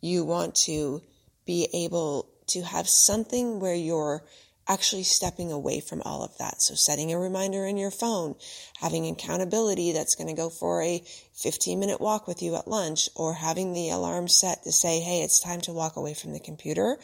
You 0.00 0.24
want 0.24 0.54
to 0.66 1.02
be 1.46 1.68
able 1.72 2.28
to 2.48 2.62
have 2.62 2.88
something 2.88 3.60
where 3.60 3.74
you're 3.74 4.24
actually 4.68 5.04
stepping 5.04 5.52
away 5.52 5.80
from 5.80 6.02
all 6.02 6.24
of 6.24 6.36
that. 6.38 6.60
So 6.60 6.74
setting 6.74 7.12
a 7.12 7.18
reminder 7.18 7.64
in 7.66 7.76
your 7.76 7.90
phone, 7.90 8.34
having 8.80 9.06
accountability 9.06 9.92
that's 9.92 10.16
going 10.16 10.28
to 10.28 10.34
go 10.34 10.50
for 10.50 10.82
a 10.82 11.02
15 11.34 11.78
minute 11.78 12.00
walk 12.00 12.26
with 12.26 12.42
you 12.42 12.56
at 12.56 12.66
lunch 12.66 13.08
or 13.14 13.34
having 13.34 13.72
the 13.72 13.90
alarm 13.90 14.28
set 14.28 14.64
to 14.64 14.72
say, 14.72 15.00
Hey, 15.00 15.22
it's 15.22 15.40
time 15.40 15.60
to 15.62 15.72
walk 15.72 15.96
away 15.96 16.14
from 16.14 16.32
the 16.32 16.40
computer 16.40 16.98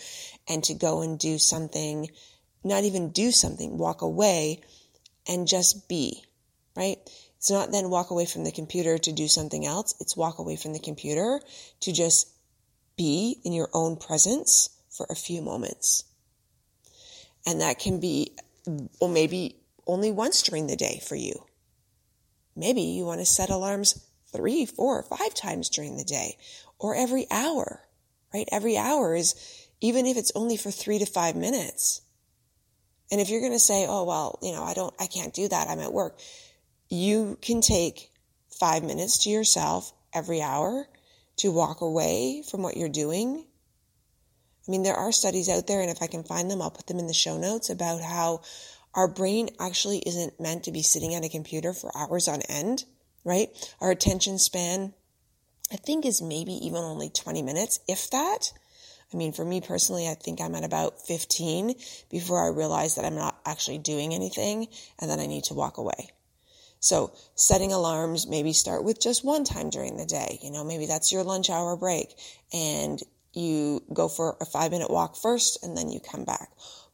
and 0.49 0.65
to 0.65 0.75
go 0.75 1.03
and 1.03 1.19
do 1.19 1.39
something, 1.39 2.11
not 2.65 2.85
even 2.85 3.11
do 3.11 3.31
something, 3.31 3.79
walk 3.79 4.03
away 4.03 4.61
and 5.29 5.47
just 5.47 5.89
be, 5.89 6.25
right? 6.77 6.99
It's 7.43 7.51
not 7.51 7.73
then 7.73 7.91
walk 7.91 8.11
away 8.11 8.25
from 8.25 8.45
the 8.45 8.53
computer 8.53 8.97
to 8.97 9.13
do 9.13 9.29
something 9.29 9.67
else. 9.67 9.95
It's 10.01 10.17
walk 10.17 10.39
away 10.39 10.57
from 10.57 10.73
the 10.73 10.79
computer 10.79 11.41
to 11.81 11.93
just 11.93 12.31
be 12.97 13.41
in 13.45 13.53
your 13.53 13.69
own 13.75 13.97
presence 13.97 14.71
for 14.91 15.07
a 15.11 15.15
few 15.15 15.43
moments 15.43 16.05
and 17.47 17.61
that 17.61 17.79
can 17.79 18.01
be, 18.01 18.33
well, 19.01 19.11
maybe 19.11 19.57
only 19.87 20.11
once 20.11 20.43
during 20.43 20.67
the 20.67 20.77
day 20.77 21.01
for 21.07 21.17
you. 21.17 21.45
Maybe 22.55 22.83
you 22.83 23.05
want 23.05 23.21
to 23.21 23.27
set 23.27 23.51
alarms 23.51 24.07
three, 24.33 24.67
four, 24.67 25.03
five 25.03 25.35
times 25.35 25.69
during 25.69 25.97
the 25.97 26.05
day 26.05 26.37
or 26.79 26.95
every 26.95 27.27
hour, 27.31 27.83
right? 28.33 28.49
Every 28.53 28.77
hour 28.77 29.15
is, 29.15 29.35
even 29.81 30.07
if 30.07 30.17
it's 30.17 30.33
only 30.35 30.57
for 30.57 30.71
three 30.71 30.99
to 30.99 31.07
five 31.07 31.35
minutes. 31.35 32.03
And 33.11 33.21
if 33.21 33.29
you're 33.29 33.41
going 33.41 33.53
to 33.53 33.59
say, 33.59 33.87
oh, 33.89 34.05
well, 34.05 34.39
you 34.43 34.53
know, 34.53 34.63
I 34.63 34.75
don't, 34.75 34.95
I 35.01 35.07
can't 35.07 35.35
do 35.35 35.49
that. 35.49 35.69
I'm 35.69 35.81
at 35.81 35.93
work. 35.93 36.19
You 36.93 37.39
can 37.41 37.63
take 37.63 38.13
five 38.61 38.83
minutes 38.85 39.25
to 39.25 39.31
yourself 39.31 39.93
every 40.13 40.43
hour 40.43 40.87
to 41.37 41.51
walk 41.51 41.81
away 41.81 42.43
from 42.49 42.63
what 42.63 42.77
you're 42.77 42.89
doing 42.89 43.47
I 44.67 44.71
mean, 44.71 44.85
there 44.85 44.95
are 44.95 45.11
studies 45.11 45.49
out 45.49 45.67
there, 45.67 45.81
and 45.81 45.91
if 45.91 46.03
I 46.03 46.07
can 46.07 46.23
find 46.23 46.49
them, 46.49 46.63
I'll 46.63 46.71
put 46.71 46.87
them 46.87 47.01
in 47.01 47.09
the 47.09 47.15
show 47.15 47.37
notes 47.37 47.69
about 47.69 48.01
how 48.01 48.43
our 48.95 49.09
brain 49.09 49.51
actually 49.59 49.99
isn't 49.99 50.39
meant 50.39 50.65
to 50.65 50.73
be 50.73 50.83
sitting 50.83 51.15
at 51.15 51.25
a 51.25 51.29
computer 51.29 51.73
for 51.73 51.91
hours 51.97 52.29
on 52.29 52.43
end, 52.43 52.85
right? 53.25 53.49
Our 53.81 53.91
attention 53.91 54.39
span, 54.39 54.95
I 55.73 55.77
think, 55.77 56.07
is 56.07 56.23
maybe 56.23 56.53
even 56.65 56.79
only 56.79 57.11
20 57.11 57.43
minutes, 57.43 57.81
if 57.89 58.09
that. 58.11 58.53
I 59.13 59.17
mean, 59.17 59.33
for 59.33 59.45
me 59.45 59.61
personally, 59.61 60.09
I 60.09 60.15
think 60.15 60.41
I'm 60.41 60.55
at 60.55 60.65
about 60.65 61.05
15 61.07 61.75
before 62.09 62.45
I 62.45 62.49
realize 62.49 62.95
that 62.95 63.05
I'm 63.05 63.17
not 63.17 63.41
actually 63.45 63.79
doing 63.79 64.15
anything 64.15 64.69
and 65.01 65.11
then 65.11 65.19
I 65.19 65.27
need 65.27 65.45
to 65.45 65.55
walk 65.55 65.77
away. 65.77 66.13
So 66.83 67.13
setting 67.37 67.73
alarms, 67.73 68.27
maybe 68.27 68.53
start 68.53 68.83
with 68.83 69.01
just 69.01 69.25
one 69.25 69.45
time 69.45 69.71
during 69.71 69.97
the 69.97 70.05
day. 70.05 70.41
You 70.43 70.51
know, 70.51 70.65
maybe 70.65 70.87
that's 70.87 71.13
your 71.13 71.23
lunch 71.23 71.49
hour 71.49 71.77
break 71.77 72.13
and 72.53 73.01
you 73.33 73.85
go 73.93 74.09
for 74.09 74.37
a 74.41 74.45
five 74.45 74.73
minute 74.73 74.91
walk 74.91 75.15
first 75.15 75.63
and 75.63 75.77
then 75.77 75.91
you 75.91 76.01
come 76.01 76.25
back. 76.25 76.51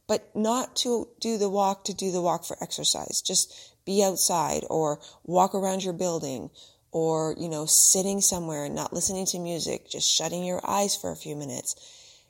But 0.07 0.29
not 0.37 0.77
to 0.77 1.09
do 1.21 1.39
the 1.39 1.49
walk 1.49 1.85
to 1.85 1.95
do 1.95 2.13
the 2.13 2.21
walk 2.21 2.45
for 2.45 2.63
exercise. 2.63 3.23
Just 3.23 3.75
be 3.87 4.05
outside 4.05 4.65
or 4.69 5.01
walk 5.25 5.55
around 5.55 5.83
your 5.83 5.95
building 5.95 6.51
or, 6.93 7.35
you 7.39 7.49
know, 7.49 7.65
sitting 7.65 8.21
somewhere 8.21 8.67
and 8.67 8.75
not 8.75 8.93
listening 8.93 9.25
to 9.27 9.39
music, 9.39 9.89
just 9.89 10.07
shutting 10.07 10.45
your 10.45 10.61
eyes 10.69 10.97
for 10.97 11.11
a 11.11 11.17
few 11.17 11.35
minutes, 11.35 12.21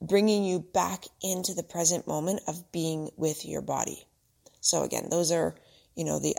bringing 0.00 0.42
you 0.42 0.58
back 0.58 1.04
into 1.22 1.52
the 1.52 1.62
present 1.62 2.06
moment 2.06 2.40
of 2.48 2.72
being 2.72 3.10
with 3.18 3.44
your 3.44 3.60
body. 3.60 4.06
So 4.62 4.82
again, 4.84 5.08
those 5.10 5.30
are, 5.32 5.54
you 5.94 6.04
know, 6.04 6.18
the, 6.18 6.34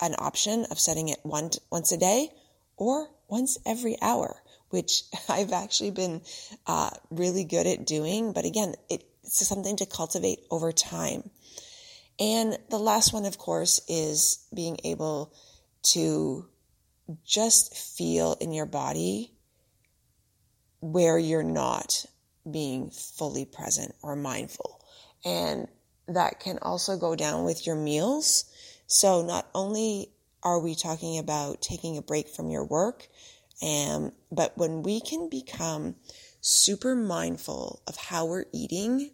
an 0.00 0.14
option 0.18 0.66
of 0.70 0.78
setting 0.78 1.08
it 1.08 1.18
one, 1.22 1.50
once 1.70 1.92
a 1.92 1.96
day 1.96 2.30
or 2.76 3.08
once 3.28 3.58
every 3.64 3.96
hour 4.00 4.42
which 4.70 5.02
I've 5.28 5.52
actually 5.52 5.90
been 5.90 6.22
uh, 6.66 6.90
really 7.10 7.44
good 7.44 7.66
at 7.66 7.86
doing. 7.86 8.32
But 8.32 8.44
again, 8.44 8.74
it, 8.88 9.04
it's 9.24 9.46
something 9.46 9.76
to 9.76 9.86
cultivate 9.86 10.40
over 10.50 10.72
time. 10.72 11.30
And 12.18 12.58
the 12.70 12.78
last 12.78 13.12
one, 13.12 13.26
of 13.26 13.38
course, 13.38 13.80
is 13.88 14.46
being 14.54 14.78
able 14.84 15.32
to 15.94 16.46
just 17.24 17.76
feel 17.76 18.36
in 18.40 18.52
your 18.52 18.66
body 18.66 19.32
where 20.80 21.18
you're 21.18 21.42
not 21.42 22.06
being 22.50 22.90
fully 22.90 23.44
present 23.44 23.94
or 24.02 24.16
mindful. 24.16 24.80
And 25.24 25.68
that 26.08 26.40
can 26.40 26.58
also 26.62 26.96
go 26.96 27.16
down 27.16 27.44
with 27.44 27.66
your 27.66 27.76
meals. 27.76 28.44
So 28.86 29.22
not 29.22 29.48
only 29.54 30.10
are 30.42 30.60
we 30.60 30.74
talking 30.74 31.18
about 31.18 31.60
taking 31.60 31.96
a 31.96 32.02
break 32.02 32.28
from 32.28 32.50
your 32.50 32.64
work, 32.64 33.08
and, 33.62 34.12
but 34.30 34.56
when 34.56 34.82
we 34.82 35.00
can 35.00 35.28
become 35.28 35.96
super 36.40 36.94
mindful 36.94 37.82
of 37.86 37.96
how 37.96 38.26
we're 38.26 38.44
eating, 38.52 39.10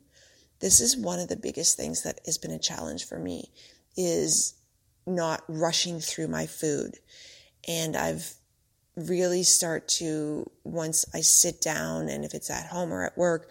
this 0.60 0.80
is 0.80 0.96
one 0.96 1.18
of 1.18 1.28
the 1.28 1.36
biggest 1.36 1.76
things 1.76 2.02
that 2.02 2.20
has 2.26 2.38
been 2.38 2.50
a 2.50 2.58
challenge 2.58 3.06
for 3.06 3.18
me 3.18 3.50
is 3.96 4.54
not 5.06 5.42
rushing 5.48 6.00
through 6.00 6.28
my 6.28 6.46
food. 6.46 6.98
And 7.66 7.96
I've 7.96 8.34
really 8.96 9.42
start 9.42 9.88
to, 9.88 10.50
once 10.64 11.04
I 11.14 11.20
sit 11.20 11.60
down 11.60 12.08
and 12.08 12.24
if 12.24 12.34
it's 12.34 12.50
at 12.50 12.66
home 12.66 12.92
or 12.92 13.04
at 13.04 13.16
work, 13.16 13.50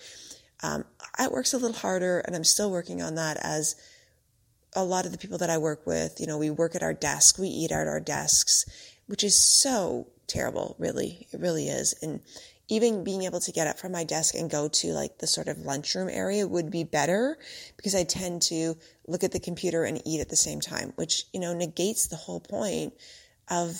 um, 0.62 0.86
it 1.20 1.32
works 1.32 1.54
a 1.54 1.58
little 1.58 1.76
harder 1.76 2.20
and 2.20 2.36
I'm 2.36 2.44
still 2.44 2.72
working 2.72 3.02
on 3.02 3.16
that 3.16 3.38
as 3.42 3.76
a 4.74 4.84
lot 4.84 5.06
of 5.06 5.12
the 5.12 5.18
people 5.18 5.38
that 5.40 5.50
I 5.50 5.58
work 5.58 5.86
with, 5.86 6.20
you 6.20 6.28
know, 6.28 6.38
we 6.38 6.50
work 6.50 6.76
at 6.76 6.84
our 6.84 6.94
desk, 6.94 7.38
we 7.38 7.48
eat 7.48 7.72
at 7.72 7.88
our 7.88 8.00
desks, 8.00 8.66
which 9.08 9.24
is 9.24 9.36
so 9.36 10.08
terrible, 10.28 10.76
really. 10.80 11.28
It 11.32 11.40
really 11.40 11.68
is. 11.68 11.94
And 12.02 12.22
even 12.70 13.04
being 13.04 13.24
able 13.24 13.42
to 13.42 13.52
get 13.52 13.68
up 13.68 13.78
from 13.78 13.92
my 13.92 14.06
desk 14.06 14.34
and 14.34 14.50
go 14.50 14.70
to 14.70 14.94
like 14.94 15.18
the 15.18 15.28
sort 15.28 15.50
of 15.50 15.58
lunchroom 15.60 16.08
area 16.08 16.48
would 16.48 16.72
be 16.72 16.86
better 16.86 17.38
because 17.76 17.94
I 17.94 18.06
tend 18.06 18.44
to 18.44 18.78
look 19.08 19.26
at 19.26 19.34
the 19.34 19.42
computer 19.42 19.84
and 19.84 20.02
eat 20.06 20.22
at 20.22 20.30
the 20.30 20.38
same 20.38 20.62
time, 20.62 20.94
which, 20.96 21.26
you 21.34 21.42
know, 21.42 21.54
negates 21.54 22.08
the 22.08 22.16
whole 22.16 22.40
point 22.40 22.94
of 23.50 23.76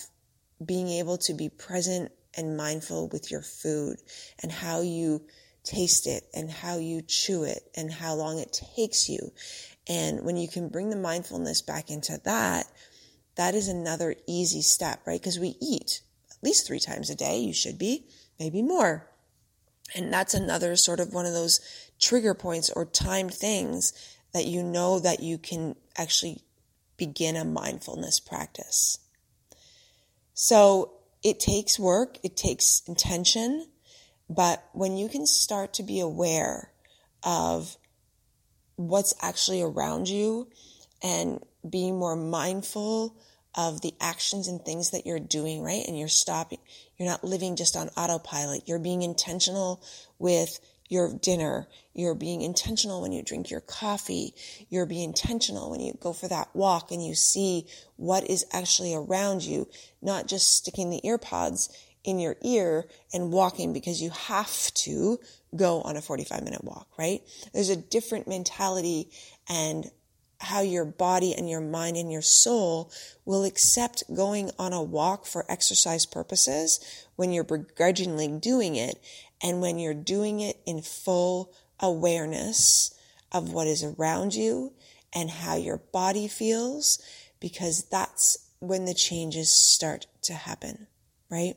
being 0.64 0.90
able 0.90 1.18
to 1.20 1.34
be 1.34 1.48
present 1.48 2.12
and 2.36 2.58
mindful 2.58 3.08
with 3.08 3.32
your 3.32 3.42
food 3.42 3.98
and 4.44 4.52
how 4.52 4.82
you 4.82 5.22
taste 5.64 6.08
it 6.08 6.24
and 6.34 6.50
how 6.50 6.78
you 6.78 7.02
chew 7.02 7.44
it 7.44 7.62
and 7.76 7.92
how 7.92 8.14
long 8.14 8.40
it 8.40 8.60
takes 8.76 9.08
you. 9.08 9.32
And 9.92 10.24
when 10.24 10.38
you 10.38 10.48
can 10.48 10.70
bring 10.70 10.90
the 10.90 10.96
mindfulness 10.96 11.62
back 11.62 11.90
into 11.90 12.18
that, 12.24 12.66
that 13.36 13.56
is 13.56 13.68
another 13.68 14.16
easy 14.26 14.62
step, 14.62 15.02
right? 15.06 15.20
Because 15.20 15.38
we 15.38 15.58
eat 15.60 16.02
at 16.30 16.42
least 16.42 16.66
three 16.66 16.80
times 16.80 17.10
a 17.10 17.16
day. 17.16 17.40
You 17.40 17.54
should 17.54 17.78
be, 17.78 18.06
maybe 18.40 18.62
more. 18.62 19.10
And 19.94 20.14
that's 20.14 20.34
another 20.34 20.78
sort 20.78 21.02
of 21.02 21.12
one 21.12 21.26
of 21.26 21.34
those 21.34 21.60
trigger 22.00 22.34
points 22.34 22.70
or 22.70 22.86
timed 22.86 23.34
things 23.34 23.92
that 24.34 24.46
you 24.46 24.64
know 24.64 24.98
that 25.00 25.20
you 25.20 25.38
can 25.38 25.76
actually 25.98 26.42
begin 26.96 27.36
a 27.36 27.44
mindfulness 27.44 28.22
practice. 28.22 28.98
So 30.34 30.94
it 31.22 31.42
takes 31.42 31.78
work, 31.78 32.18
it 32.24 32.38
takes 32.38 32.82
intention, 32.88 33.68
but 34.30 34.64
when 34.72 34.96
you 34.96 35.10
can 35.10 35.26
start 35.26 35.74
to 35.74 35.84
be 35.84 36.00
aware 36.00 36.72
of 37.24 37.76
what's 38.76 39.14
actually 39.22 39.62
around 39.62 40.08
you 40.08 40.48
and 41.04 41.44
being 41.68 41.98
more 41.98 42.16
mindful 42.16 43.16
of 43.56 43.82
the 43.82 43.94
actions 44.00 44.48
and 44.48 44.64
things 44.64 44.92
that 44.92 45.06
you're 45.06 45.20
doing, 45.20 45.62
right? 45.62 45.84
And 45.88 45.98
you're 45.98 46.08
stopping, 46.08 46.60
you're 46.98 47.10
not 47.10 47.24
living 47.24 47.56
just 47.56 47.76
on 47.76 47.90
autopilot. 47.90 48.68
You're 48.68 48.80
being 48.80 49.02
intentional 49.02 49.84
with 50.20 50.60
your 50.88 51.14
dinner. 51.14 51.68
You're 51.94 52.16
being 52.16 52.42
intentional 52.42 53.02
when 53.02 53.12
you 53.12 53.24
drink 53.24 53.50
your 53.50 53.62
coffee. 53.62 54.34
You're 54.70 54.86
being 54.86 55.10
intentional 55.10 55.72
when 55.72 55.80
you 55.80 55.98
go 56.00 56.14
for 56.14 56.28
that 56.28 56.50
walk 56.54 56.92
and 56.92 57.06
you 57.06 57.16
see 57.16 57.66
what 57.96 58.30
is 58.30 58.46
actually 58.52 58.94
around 58.94 59.44
you, 59.44 59.68
not 60.02 60.28
just 60.28 60.56
sticking 60.56 60.90
the 60.90 61.02
earpods 61.06 61.70
in 62.04 62.20
your 62.20 62.36
ear 62.44 62.86
and 63.14 63.32
walking 63.32 63.74
because 63.74 64.02
you 64.02 64.10
have 64.10 64.74
to 64.74 65.20
go 65.56 65.82
on 65.82 65.98
a 65.98 66.02
45 66.02 66.44
minute 66.44 66.64
walk, 66.64 66.88
right? 66.98 67.22
There's 67.54 67.70
a 67.70 67.76
different 67.76 68.28
mentality 68.28 69.10
and 69.50 69.90
how 70.40 70.62
your 70.62 70.86
body 70.86 71.34
and 71.34 71.50
your 71.50 71.62
mind 71.62 71.98
and 71.98 72.12
your 72.12 72.22
soul 72.22 72.92
will 73.26 73.44
accept 73.44 74.04
going 74.14 74.50
on 74.58 74.74
a 74.74 74.82
walk 74.82 75.26
for 75.26 75.46
exercise 75.50 76.06
purposes 76.06 76.80
when 77.16 77.32
you're 77.32 77.44
begrudgingly 77.44 78.28
doing 78.28 78.76
it 78.76 79.00
and 79.42 79.62
when 79.62 79.78
you're 79.78 79.94
doing 79.94 80.40
it 80.40 80.58
in 80.66 80.82
full 80.82 81.54
awareness 81.80 82.94
of 83.32 83.54
what 83.54 83.68
is 83.68 83.84
around 83.84 84.34
you 84.34 84.74
and 85.14 85.30
how 85.30 85.56
your 85.56 85.78
body 85.92 86.28
feels 86.28 87.02
because 87.40 87.84
that's 87.86 88.50
when 88.60 88.86
the 88.86 88.94
changes 88.94 89.52
start 89.52 90.06
to 90.22 90.34
happen, 90.34 90.88
right? 91.30 91.56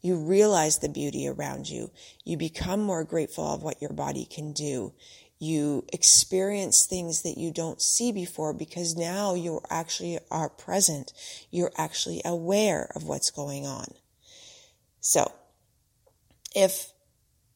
You 0.00 0.16
realize 0.16 0.78
the 0.78 0.88
beauty 0.88 1.26
around 1.26 1.68
you. 1.68 1.90
You 2.24 2.36
become 2.36 2.80
more 2.80 3.04
grateful 3.04 3.44
of 3.52 3.62
what 3.62 3.82
your 3.82 3.92
body 3.92 4.24
can 4.24 4.52
do. 4.52 4.92
You 5.40 5.84
experience 5.92 6.86
things 6.86 7.22
that 7.22 7.38
you 7.38 7.52
don't 7.52 7.80
see 7.80 8.10
before 8.10 8.52
because 8.52 8.96
now 8.96 9.34
you 9.34 9.60
actually 9.70 10.18
are 10.30 10.48
present. 10.48 11.12
You're 11.50 11.72
actually 11.76 12.20
aware 12.24 12.90
of 12.94 13.04
what's 13.04 13.30
going 13.30 13.66
on. 13.66 13.86
So, 15.00 15.32
if 16.54 16.92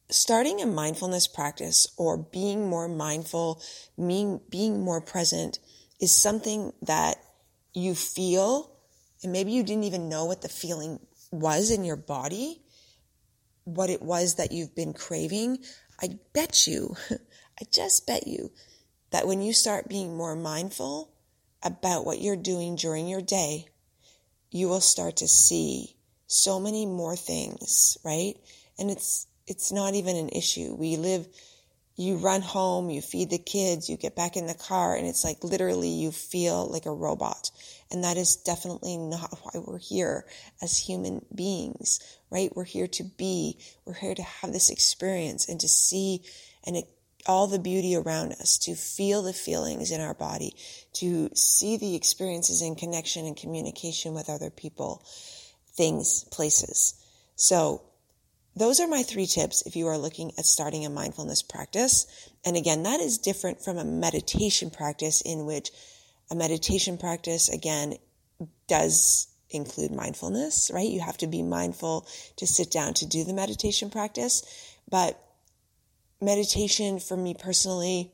starting 0.09 0.61
a 0.61 0.65
mindfulness 0.65 1.27
practice 1.27 1.87
or 1.97 2.17
being 2.17 2.69
more 2.69 2.87
mindful, 2.87 3.61
being, 3.97 4.39
being 4.49 4.81
more 4.81 5.01
present 5.01 5.59
is 5.99 6.13
something 6.13 6.71
that 6.81 7.17
you 7.73 7.95
feel, 7.95 8.71
and 9.23 9.31
maybe 9.31 9.51
you 9.51 9.63
didn't 9.63 9.85
even 9.85 10.09
know 10.09 10.25
what 10.25 10.41
the 10.41 10.49
feeling 10.49 10.99
was 11.33 11.71
in 11.71 11.83
your 11.83 11.95
body, 11.95 12.61
what 13.65 13.89
it 13.89 14.01
was 14.01 14.35
that 14.35 14.51
you've 14.51 14.75
been 14.75 14.93
craving, 14.93 15.59
I 16.01 16.19
bet 16.33 16.67
you, 16.67 16.95
I 17.09 17.65
just 17.71 18.05
bet 18.05 18.27
you 18.27 18.51
that 19.11 19.27
when 19.27 19.41
you 19.41 19.53
start 19.53 19.89
being 19.89 20.15
more 20.15 20.35
mindful 20.35 21.11
about 21.63 22.05
what 22.05 22.21
you're 22.21 22.35
doing 22.35 22.75
during 22.75 23.07
your 23.07 23.21
day, 23.21 23.67
you 24.51 24.67
will 24.67 24.81
start 24.81 25.17
to 25.17 25.27
see 25.27 25.95
so 26.27 26.59
many 26.59 26.85
more 26.85 27.15
things, 27.15 27.97
right? 28.03 28.35
And 28.77 28.91
it's, 28.91 29.27
it's 29.47 29.71
not 29.71 29.95
even 29.95 30.15
an 30.15 30.29
issue. 30.29 30.75
We 30.75 30.97
live, 30.97 31.27
you 31.95 32.17
run 32.17 32.41
home, 32.41 32.89
you 32.89 33.01
feed 33.01 33.29
the 33.29 33.37
kids, 33.37 33.89
you 33.89 33.97
get 33.97 34.15
back 34.15 34.35
in 34.35 34.47
the 34.47 34.53
car, 34.53 34.95
and 34.95 35.07
it's 35.07 35.23
like 35.23 35.43
literally 35.43 35.89
you 35.89 36.11
feel 36.11 36.67
like 36.67 36.85
a 36.85 36.91
robot. 36.91 37.51
And 37.91 38.03
that 38.03 38.17
is 38.17 38.35
definitely 38.35 38.97
not 38.97 39.37
why 39.41 39.61
we're 39.65 39.79
here 39.79 40.25
as 40.61 40.77
human 40.77 41.25
beings, 41.33 41.99
right? 42.29 42.55
We're 42.55 42.63
here 42.63 42.87
to 42.87 43.03
be, 43.03 43.57
we're 43.85 43.93
here 43.93 44.15
to 44.15 44.23
have 44.23 44.51
this 44.51 44.69
experience 44.69 45.47
and 45.47 45.59
to 45.59 45.67
see 45.67 46.23
and 46.65 46.77
it, 46.77 46.85
all 47.25 47.47
the 47.47 47.59
beauty 47.59 47.95
around 47.95 48.33
us, 48.33 48.57
to 48.57 48.75
feel 48.75 49.21
the 49.21 49.33
feelings 49.33 49.91
in 49.91 50.01
our 50.01 50.13
body, 50.13 50.55
to 50.93 51.29
see 51.33 51.77
the 51.77 51.95
experiences 51.95 52.61
in 52.61 52.75
connection 52.75 53.25
and 53.25 53.37
communication 53.37 54.13
with 54.13 54.29
other 54.29 54.49
people, 54.49 55.05
things, 55.75 56.25
places. 56.31 56.95
So 57.35 57.81
those 58.55 58.79
are 58.79 58.87
my 58.87 59.03
three 59.03 59.25
tips 59.25 59.63
if 59.65 59.75
you 59.75 59.87
are 59.87 59.97
looking 59.97 60.31
at 60.37 60.45
starting 60.45 60.85
a 60.85 60.89
mindfulness 60.89 61.41
practice. 61.41 62.29
And 62.45 62.55
again, 62.55 62.83
that 62.83 62.99
is 62.99 63.17
different 63.17 63.63
from 63.63 63.77
a 63.77 63.85
meditation 63.85 64.69
practice 64.69 65.21
in 65.21 65.45
which 65.45 65.71
a 66.31 66.35
meditation 66.35 66.97
practice, 66.97 67.49
again, 67.49 67.95
does 68.67 69.27
include 69.49 69.91
mindfulness, 69.91 70.71
right? 70.73 70.89
You 70.89 71.01
have 71.01 71.17
to 71.17 71.27
be 71.27 71.43
mindful 71.43 72.07
to 72.37 72.47
sit 72.47 72.71
down 72.71 72.93
to 72.95 73.05
do 73.05 73.23
the 73.23 73.33
meditation 73.33 73.89
practice. 73.89 74.43
But 74.89 75.19
meditation 76.21 76.99
for 76.99 77.15
me 77.15 77.35
personally 77.37 78.11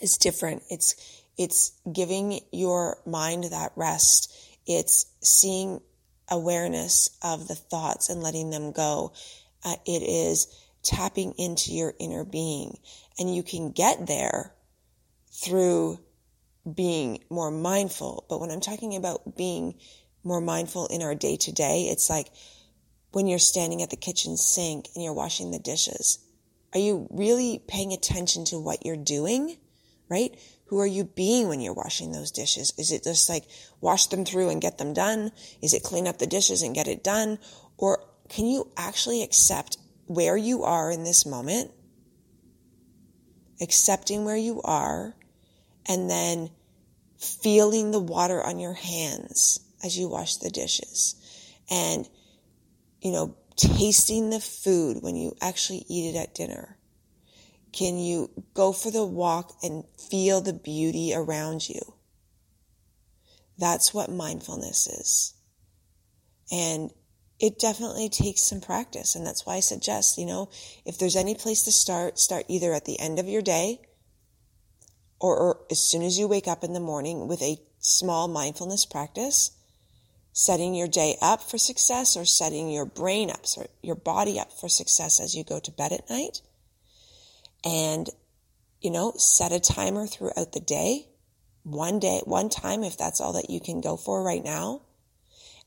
is 0.00 0.16
different. 0.16 0.62
It's, 0.70 1.22
it's 1.36 1.72
giving 1.92 2.40
your 2.52 2.98
mind 3.06 3.44
that 3.44 3.72
rest. 3.76 4.34
It's 4.66 5.06
seeing 5.22 5.80
awareness 6.30 7.10
of 7.22 7.48
the 7.48 7.54
thoughts 7.54 8.08
and 8.08 8.22
letting 8.22 8.50
them 8.50 8.72
go. 8.72 9.12
Uh, 9.64 9.76
it 9.84 10.02
is 10.02 10.46
tapping 10.82 11.34
into 11.36 11.72
your 11.72 11.92
inner 11.98 12.24
being 12.24 12.78
and 13.18 13.34
you 13.34 13.42
can 13.42 13.70
get 13.72 14.06
there 14.06 14.54
through 15.30 15.98
being 16.74 17.22
more 17.30 17.50
mindful. 17.50 18.26
But 18.28 18.40
when 18.40 18.50
I'm 18.50 18.60
talking 18.60 18.96
about 18.96 19.36
being 19.36 19.74
more 20.22 20.40
mindful 20.40 20.86
in 20.88 21.02
our 21.02 21.14
day 21.14 21.36
to 21.36 21.52
day, 21.52 21.88
it's 21.90 22.10
like 22.10 22.30
when 23.12 23.26
you're 23.26 23.38
standing 23.38 23.82
at 23.82 23.90
the 23.90 23.96
kitchen 23.96 24.36
sink 24.36 24.88
and 24.94 25.02
you're 25.02 25.14
washing 25.14 25.50
the 25.50 25.58
dishes. 25.58 26.18
Are 26.72 26.80
you 26.80 27.08
really 27.10 27.62
paying 27.66 27.92
attention 27.92 28.44
to 28.46 28.58
what 28.58 28.86
you're 28.86 28.96
doing? 28.96 29.56
Right? 30.08 30.38
Who 30.66 30.78
are 30.78 30.86
you 30.86 31.04
being 31.04 31.48
when 31.48 31.60
you're 31.60 31.74
washing 31.74 32.12
those 32.12 32.30
dishes? 32.30 32.72
Is 32.78 32.92
it 32.92 33.02
just 33.02 33.28
like 33.28 33.44
wash 33.80 34.06
them 34.06 34.24
through 34.24 34.50
and 34.50 34.60
get 34.60 34.78
them 34.78 34.92
done? 34.92 35.32
Is 35.62 35.74
it 35.74 35.82
clean 35.82 36.06
up 36.06 36.18
the 36.18 36.26
dishes 36.26 36.62
and 36.62 36.74
get 36.74 36.86
it 36.88 37.02
done? 37.02 37.38
Or 37.76 38.04
can 38.28 38.46
you 38.46 38.70
actually 38.76 39.22
accept 39.22 39.78
where 40.06 40.36
you 40.36 40.62
are 40.62 40.90
in 40.90 41.02
this 41.02 41.26
moment? 41.26 41.72
Accepting 43.60 44.24
where 44.24 44.36
you 44.36 44.60
are 44.62 45.16
and 45.90 46.08
then 46.08 46.50
feeling 47.18 47.90
the 47.90 47.98
water 47.98 48.40
on 48.42 48.60
your 48.60 48.74
hands 48.74 49.58
as 49.82 49.98
you 49.98 50.08
wash 50.08 50.36
the 50.36 50.48
dishes 50.48 51.16
and, 51.68 52.08
you 53.02 53.10
know, 53.10 53.36
tasting 53.56 54.30
the 54.30 54.38
food 54.38 54.98
when 55.02 55.16
you 55.16 55.34
actually 55.42 55.84
eat 55.88 56.14
it 56.14 56.18
at 56.18 56.34
dinner. 56.34 56.78
Can 57.72 57.98
you 57.98 58.30
go 58.54 58.72
for 58.72 58.92
the 58.92 59.04
walk 59.04 59.52
and 59.64 59.84
feel 60.10 60.40
the 60.40 60.52
beauty 60.52 61.12
around 61.12 61.68
you? 61.68 61.80
That's 63.58 63.92
what 63.92 64.10
mindfulness 64.10 64.86
is. 64.86 65.34
And 66.52 66.90
it 67.40 67.58
definitely 67.58 68.08
takes 68.08 68.42
some 68.42 68.60
practice. 68.60 69.16
And 69.16 69.26
that's 69.26 69.44
why 69.44 69.56
I 69.56 69.60
suggest, 69.60 70.18
you 70.18 70.26
know, 70.26 70.50
if 70.84 70.98
there's 70.98 71.16
any 71.16 71.34
place 71.34 71.64
to 71.64 71.72
start, 71.72 72.18
start 72.20 72.44
either 72.46 72.72
at 72.72 72.84
the 72.84 72.98
end 73.00 73.18
of 73.18 73.28
your 73.28 73.42
day 73.42 73.80
or, 75.20 75.36
or 75.36 75.60
as 75.70 75.78
soon 75.78 76.02
as 76.02 76.18
you 76.18 76.26
wake 76.26 76.48
up 76.48 76.64
in 76.64 76.72
the 76.72 76.80
morning 76.80 77.28
with 77.28 77.42
a 77.42 77.58
small 77.78 78.26
mindfulness 78.26 78.86
practice, 78.86 79.52
setting 80.32 80.74
your 80.74 80.88
day 80.88 81.16
up 81.20 81.42
for 81.42 81.58
success 81.58 82.16
or 82.16 82.24
setting 82.24 82.70
your 82.70 82.86
brain 82.86 83.30
up, 83.30 83.44
or 83.56 83.66
your 83.82 83.96
body 83.96 84.40
up 84.40 84.52
for 84.52 84.68
success 84.68 85.20
as 85.20 85.34
you 85.34 85.44
go 85.44 85.60
to 85.60 85.70
bed 85.70 85.92
at 85.92 86.08
night. 86.08 86.40
And, 87.64 88.08
you 88.80 88.90
know, 88.90 89.12
set 89.16 89.52
a 89.52 89.60
timer 89.60 90.06
throughout 90.06 90.52
the 90.52 90.60
day, 90.60 91.06
one 91.62 91.98
day, 91.98 92.22
one 92.24 92.48
time, 92.48 92.82
if 92.82 92.96
that's 92.96 93.20
all 93.20 93.34
that 93.34 93.50
you 93.50 93.60
can 93.60 93.82
go 93.82 93.96
for 93.96 94.22
right 94.22 94.42
now. 94.42 94.82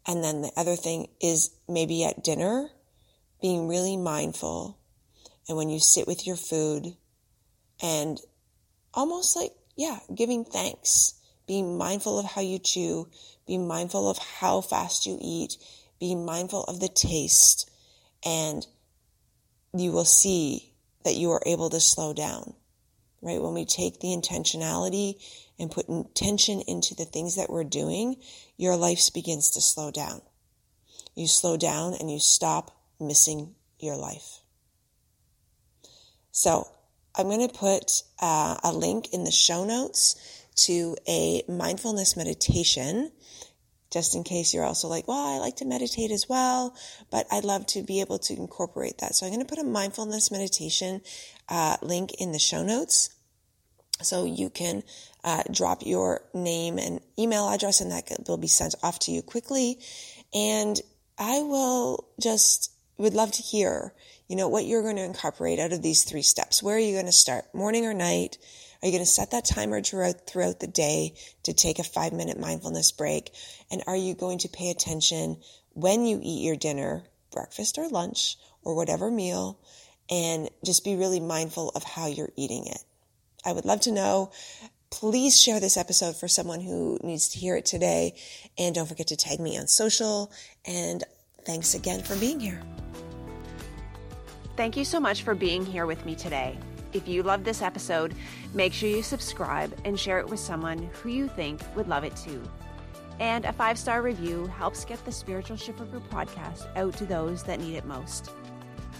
And 0.07 0.23
then 0.23 0.41
the 0.41 0.51
other 0.57 0.75
thing 0.75 1.09
is 1.21 1.51
maybe 1.69 2.03
at 2.03 2.23
dinner, 2.23 2.69
being 3.41 3.67
really 3.67 3.97
mindful. 3.97 4.79
And 5.47 5.57
when 5.57 5.69
you 5.69 5.79
sit 5.79 6.07
with 6.07 6.25
your 6.25 6.35
food 6.35 6.95
and 7.81 8.19
almost 8.93 9.35
like, 9.35 9.51
yeah, 9.75 9.99
giving 10.13 10.45
thanks, 10.45 11.15
being 11.47 11.77
mindful 11.77 12.19
of 12.19 12.25
how 12.25 12.41
you 12.41 12.59
chew, 12.59 13.09
being 13.47 13.67
mindful 13.67 14.09
of 14.09 14.17
how 14.17 14.61
fast 14.61 15.05
you 15.05 15.17
eat, 15.21 15.57
being 15.99 16.25
mindful 16.25 16.63
of 16.65 16.79
the 16.79 16.87
taste, 16.87 17.69
and 18.25 18.65
you 19.75 19.91
will 19.91 20.05
see 20.05 20.73
that 21.03 21.15
you 21.15 21.31
are 21.31 21.41
able 21.45 21.69
to 21.69 21.79
slow 21.79 22.13
down, 22.13 22.53
right? 23.21 23.41
When 23.41 23.53
we 23.53 23.65
take 23.65 23.99
the 23.99 24.09
intentionality 24.09 25.15
and 25.59 25.71
put 25.71 25.89
intention 25.89 26.61
into 26.67 26.95
the 26.95 27.05
things 27.05 27.35
that 27.35 27.49
we're 27.49 27.63
doing, 27.63 28.17
your 28.57 28.75
life 28.75 29.01
begins 29.13 29.51
to 29.51 29.61
slow 29.61 29.91
down. 29.91 30.21
You 31.15 31.27
slow 31.27 31.57
down 31.57 31.95
and 31.99 32.09
you 32.09 32.19
stop 32.19 32.75
missing 32.99 33.55
your 33.79 33.97
life. 33.97 34.39
So 36.31 36.67
I'm 37.15 37.27
going 37.27 37.47
to 37.47 37.53
put 37.53 38.03
uh, 38.21 38.57
a 38.63 38.71
link 38.73 39.13
in 39.13 39.23
the 39.23 39.31
show 39.31 39.65
notes 39.65 40.45
to 40.55 40.95
a 41.07 41.43
mindfulness 41.47 42.15
meditation 42.15 43.11
just 43.93 44.15
in 44.15 44.23
case 44.23 44.53
you're 44.53 44.65
also 44.65 44.87
like, 44.87 45.07
well, 45.07 45.35
I 45.35 45.37
like 45.37 45.57
to 45.57 45.65
meditate 45.65 46.09
as 46.09 46.27
well, 46.27 46.75
but 47.11 47.27
I'd 47.31 47.43
love 47.43 47.67
to 47.67 47.83
be 47.83 48.01
able 48.01 48.17
to 48.19 48.33
incorporate 48.33 48.97
that. 48.97 49.13
So 49.13 49.27
I'm 49.27 49.31
going 49.31 49.45
to 49.45 49.55
put 49.55 49.63
a 49.63 49.67
mindfulness 49.67 50.31
meditation 50.31 51.01
uh, 51.47 51.77
link 51.83 52.15
in 52.19 52.31
the 52.31 52.39
show 52.39 52.63
notes. 52.63 53.11
So 54.01 54.25
you 54.25 54.49
can 54.49 54.81
uh, 55.23 55.43
drop 55.51 55.83
your 55.85 56.23
name 56.33 56.79
and 56.79 57.01
email 57.19 57.47
address, 57.47 57.81
and 57.81 57.91
that 57.91 58.09
will 58.27 58.37
be 58.37 58.47
sent 58.47 58.73
off 58.81 58.97
to 58.99 59.11
you 59.11 59.21
quickly. 59.21 59.77
And 60.33 60.81
I 61.19 61.43
will 61.43 62.09
just 62.19 62.71
would 62.97 63.13
love 63.13 63.31
to 63.33 63.43
hear, 63.43 63.93
you 64.27 64.35
know, 64.35 64.47
what 64.47 64.65
you're 64.65 64.81
going 64.81 64.95
to 64.95 65.03
incorporate 65.03 65.59
out 65.59 65.73
of 65.73 65.81
these 65.81 66.03
three 66.03 66.21
steps. 66.21 66.63
Where 66.63 66.75
are 66.75 66.79
you 66.79 66.93
going 66.93 67.05
to 67.05 67.11
start? 67.11 67.53
Morning 67.53 67.85
or 67.85 67.93
night? 67.93 68.37
Are 68.81 68.87
you 68.87 68.91
going 68.91 69.05
to 69.05 69.09
set 69.09 69.31
that 69.31 69.45
timer 69.45 69.81
throughout, 69.81 70.27
throughout 70.27 70.59
the 70.59 70.67
day 70.67 71.13
to 71.43 71.53
take 71.53 71.79
a 71.79 71.83
five 71.83 72.11
minute 72.11 72.39
mindfulness 72.39 72.91
break? 72.91 73.31
And 73.71 73.83
are 73.87 73.95
you 73.95 74.13
going 74.13 74.39
to 74.39 74.49
pay 74.49 74.69
attention 74.69 75.37
when 75.71 76.05
you 76.05 76.19
eat 76.21 76.43
your 76.43 76.55
dinner, 76.55 77.03
breakfast 77.31 77.77
or 77.77 77.87
lunch, 77.87 78.37
or 78.61 78.75
whatever 78.75 79.09
meal, 79.09 79.59
and 80.09 80.49
just 80.65 80.83
be 80.83 80.95
really 80.95 81.19
mindful 81.19 81.69
of 81.75 81.83
how 81.83 82.07
you're 82.07 82.33
eating 82.35 82.65
it? 82.67 82.83
I 83.45 83.53
would 83.53 83.65
love 83.65 83.81
to 83.81 83.91
know. 83.91 84.31
Please 84.89 85.39
share 85.39 85.59
this 85.59 85.77
episode 85.77 86.15
for 86.15 86.27
someone 86.27 86.61
who 86.61 86.99
needs 87.03 87.29
to 87.29 87.39
hear 87.39 87.55
it 87.55 87.65
today. 87.65 88.15
And 88.57 88.75
don't 88.75 88.87
forget 88.87 89.07
to 89.07 89.17
tag 89.17 89.39
me 89.39 89.57
on 89.57 89.67
social. 89.67 90.31
And 90.65 91.03
thanks 91.45 91.73
again 91.73 92.03
for 92.03 92.15
being 92.17 92.39
here. 92.39 92.61
Thank 94.55 94.77
you 94.77 94.85
so 94.85 94.99
much 94.99 95.23
for 95.23 95.33
being 95.33 95.65
here 95.65 95.87
with 95.87 96.05
me 96.05 96.15
today. 96.15 96.57
If 96.93 97.07
you 97.07 97.23
love 97.23 97.43
this 97.43 97.63
episode, 97.63 98.13
make 98.53 98.71
sure 98.71 98.87
you 98.87 99.01
subscribe 99.01 99.75
and 99.83 99.99
share 99.99 100.19
it 100.19 100.29
with 100.29 100.39
someone 100.39 100.91
who 100.93 101.09
you 101.09 101.27
think 101.27 101.59
would 101.75 101.87
love 101.87 102.03
it 102.03 102.15
too. 102.15 102.41
And 103.19 103.45
a 103.45 103.53
five 103.53 103.79
star 103.79 104.03
review 104.03 104.45
helps 104.45 104.85
get 104.85 105.03
the 105.05 105.11
Spiritual 105.11 105.57
Shiftworker 105.57 106.01
podcast 106.09 106.67
out 106.75 106.95
to 106.97 107.05
those 107.05 107.43
that 107.43 107.59
need 107.59 107.75
it 107.75 107.85
most. 107.85 108.29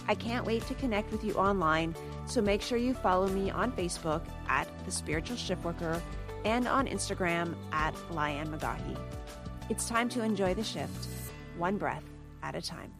I 0.08 0.16
can't 0.16 0.44
wait 0.44 0.66
to 0.66 0.74
connect 0.74 1.12
with 1.12 1.22
you 1.22 1.34
online, 1.34 1.94
so 2.26 2.42
make 2.42 2.60
sure 2.60 2.76
you 2.76 2.92
follow 2.92 3.28
me 3.28 3.50
on 3.50 3.70
Facebook 3.72 4.22
at 4.48 4.68
The 4.84 4.90
Spiritual 4.90 5.36
Shiftworker 5.36 6.00
and 6.44 6.66
on 6.66 6.88
Instagram 6.88 7.54
at 7.72 7.94
Lianne 8.10 8.48
McGaughy. 8.48 8.98
It's 9.70 9.88
time 9.88 10.08
to 10.10 10.22
enjoy 10.22 10.52
the 10.54 10.64
shift, 10.64 11.06
one 11.56 11.78
breath 11.78 12.04
at 12.42 12.54
a 12.54 12.60
time. 12.60 12.92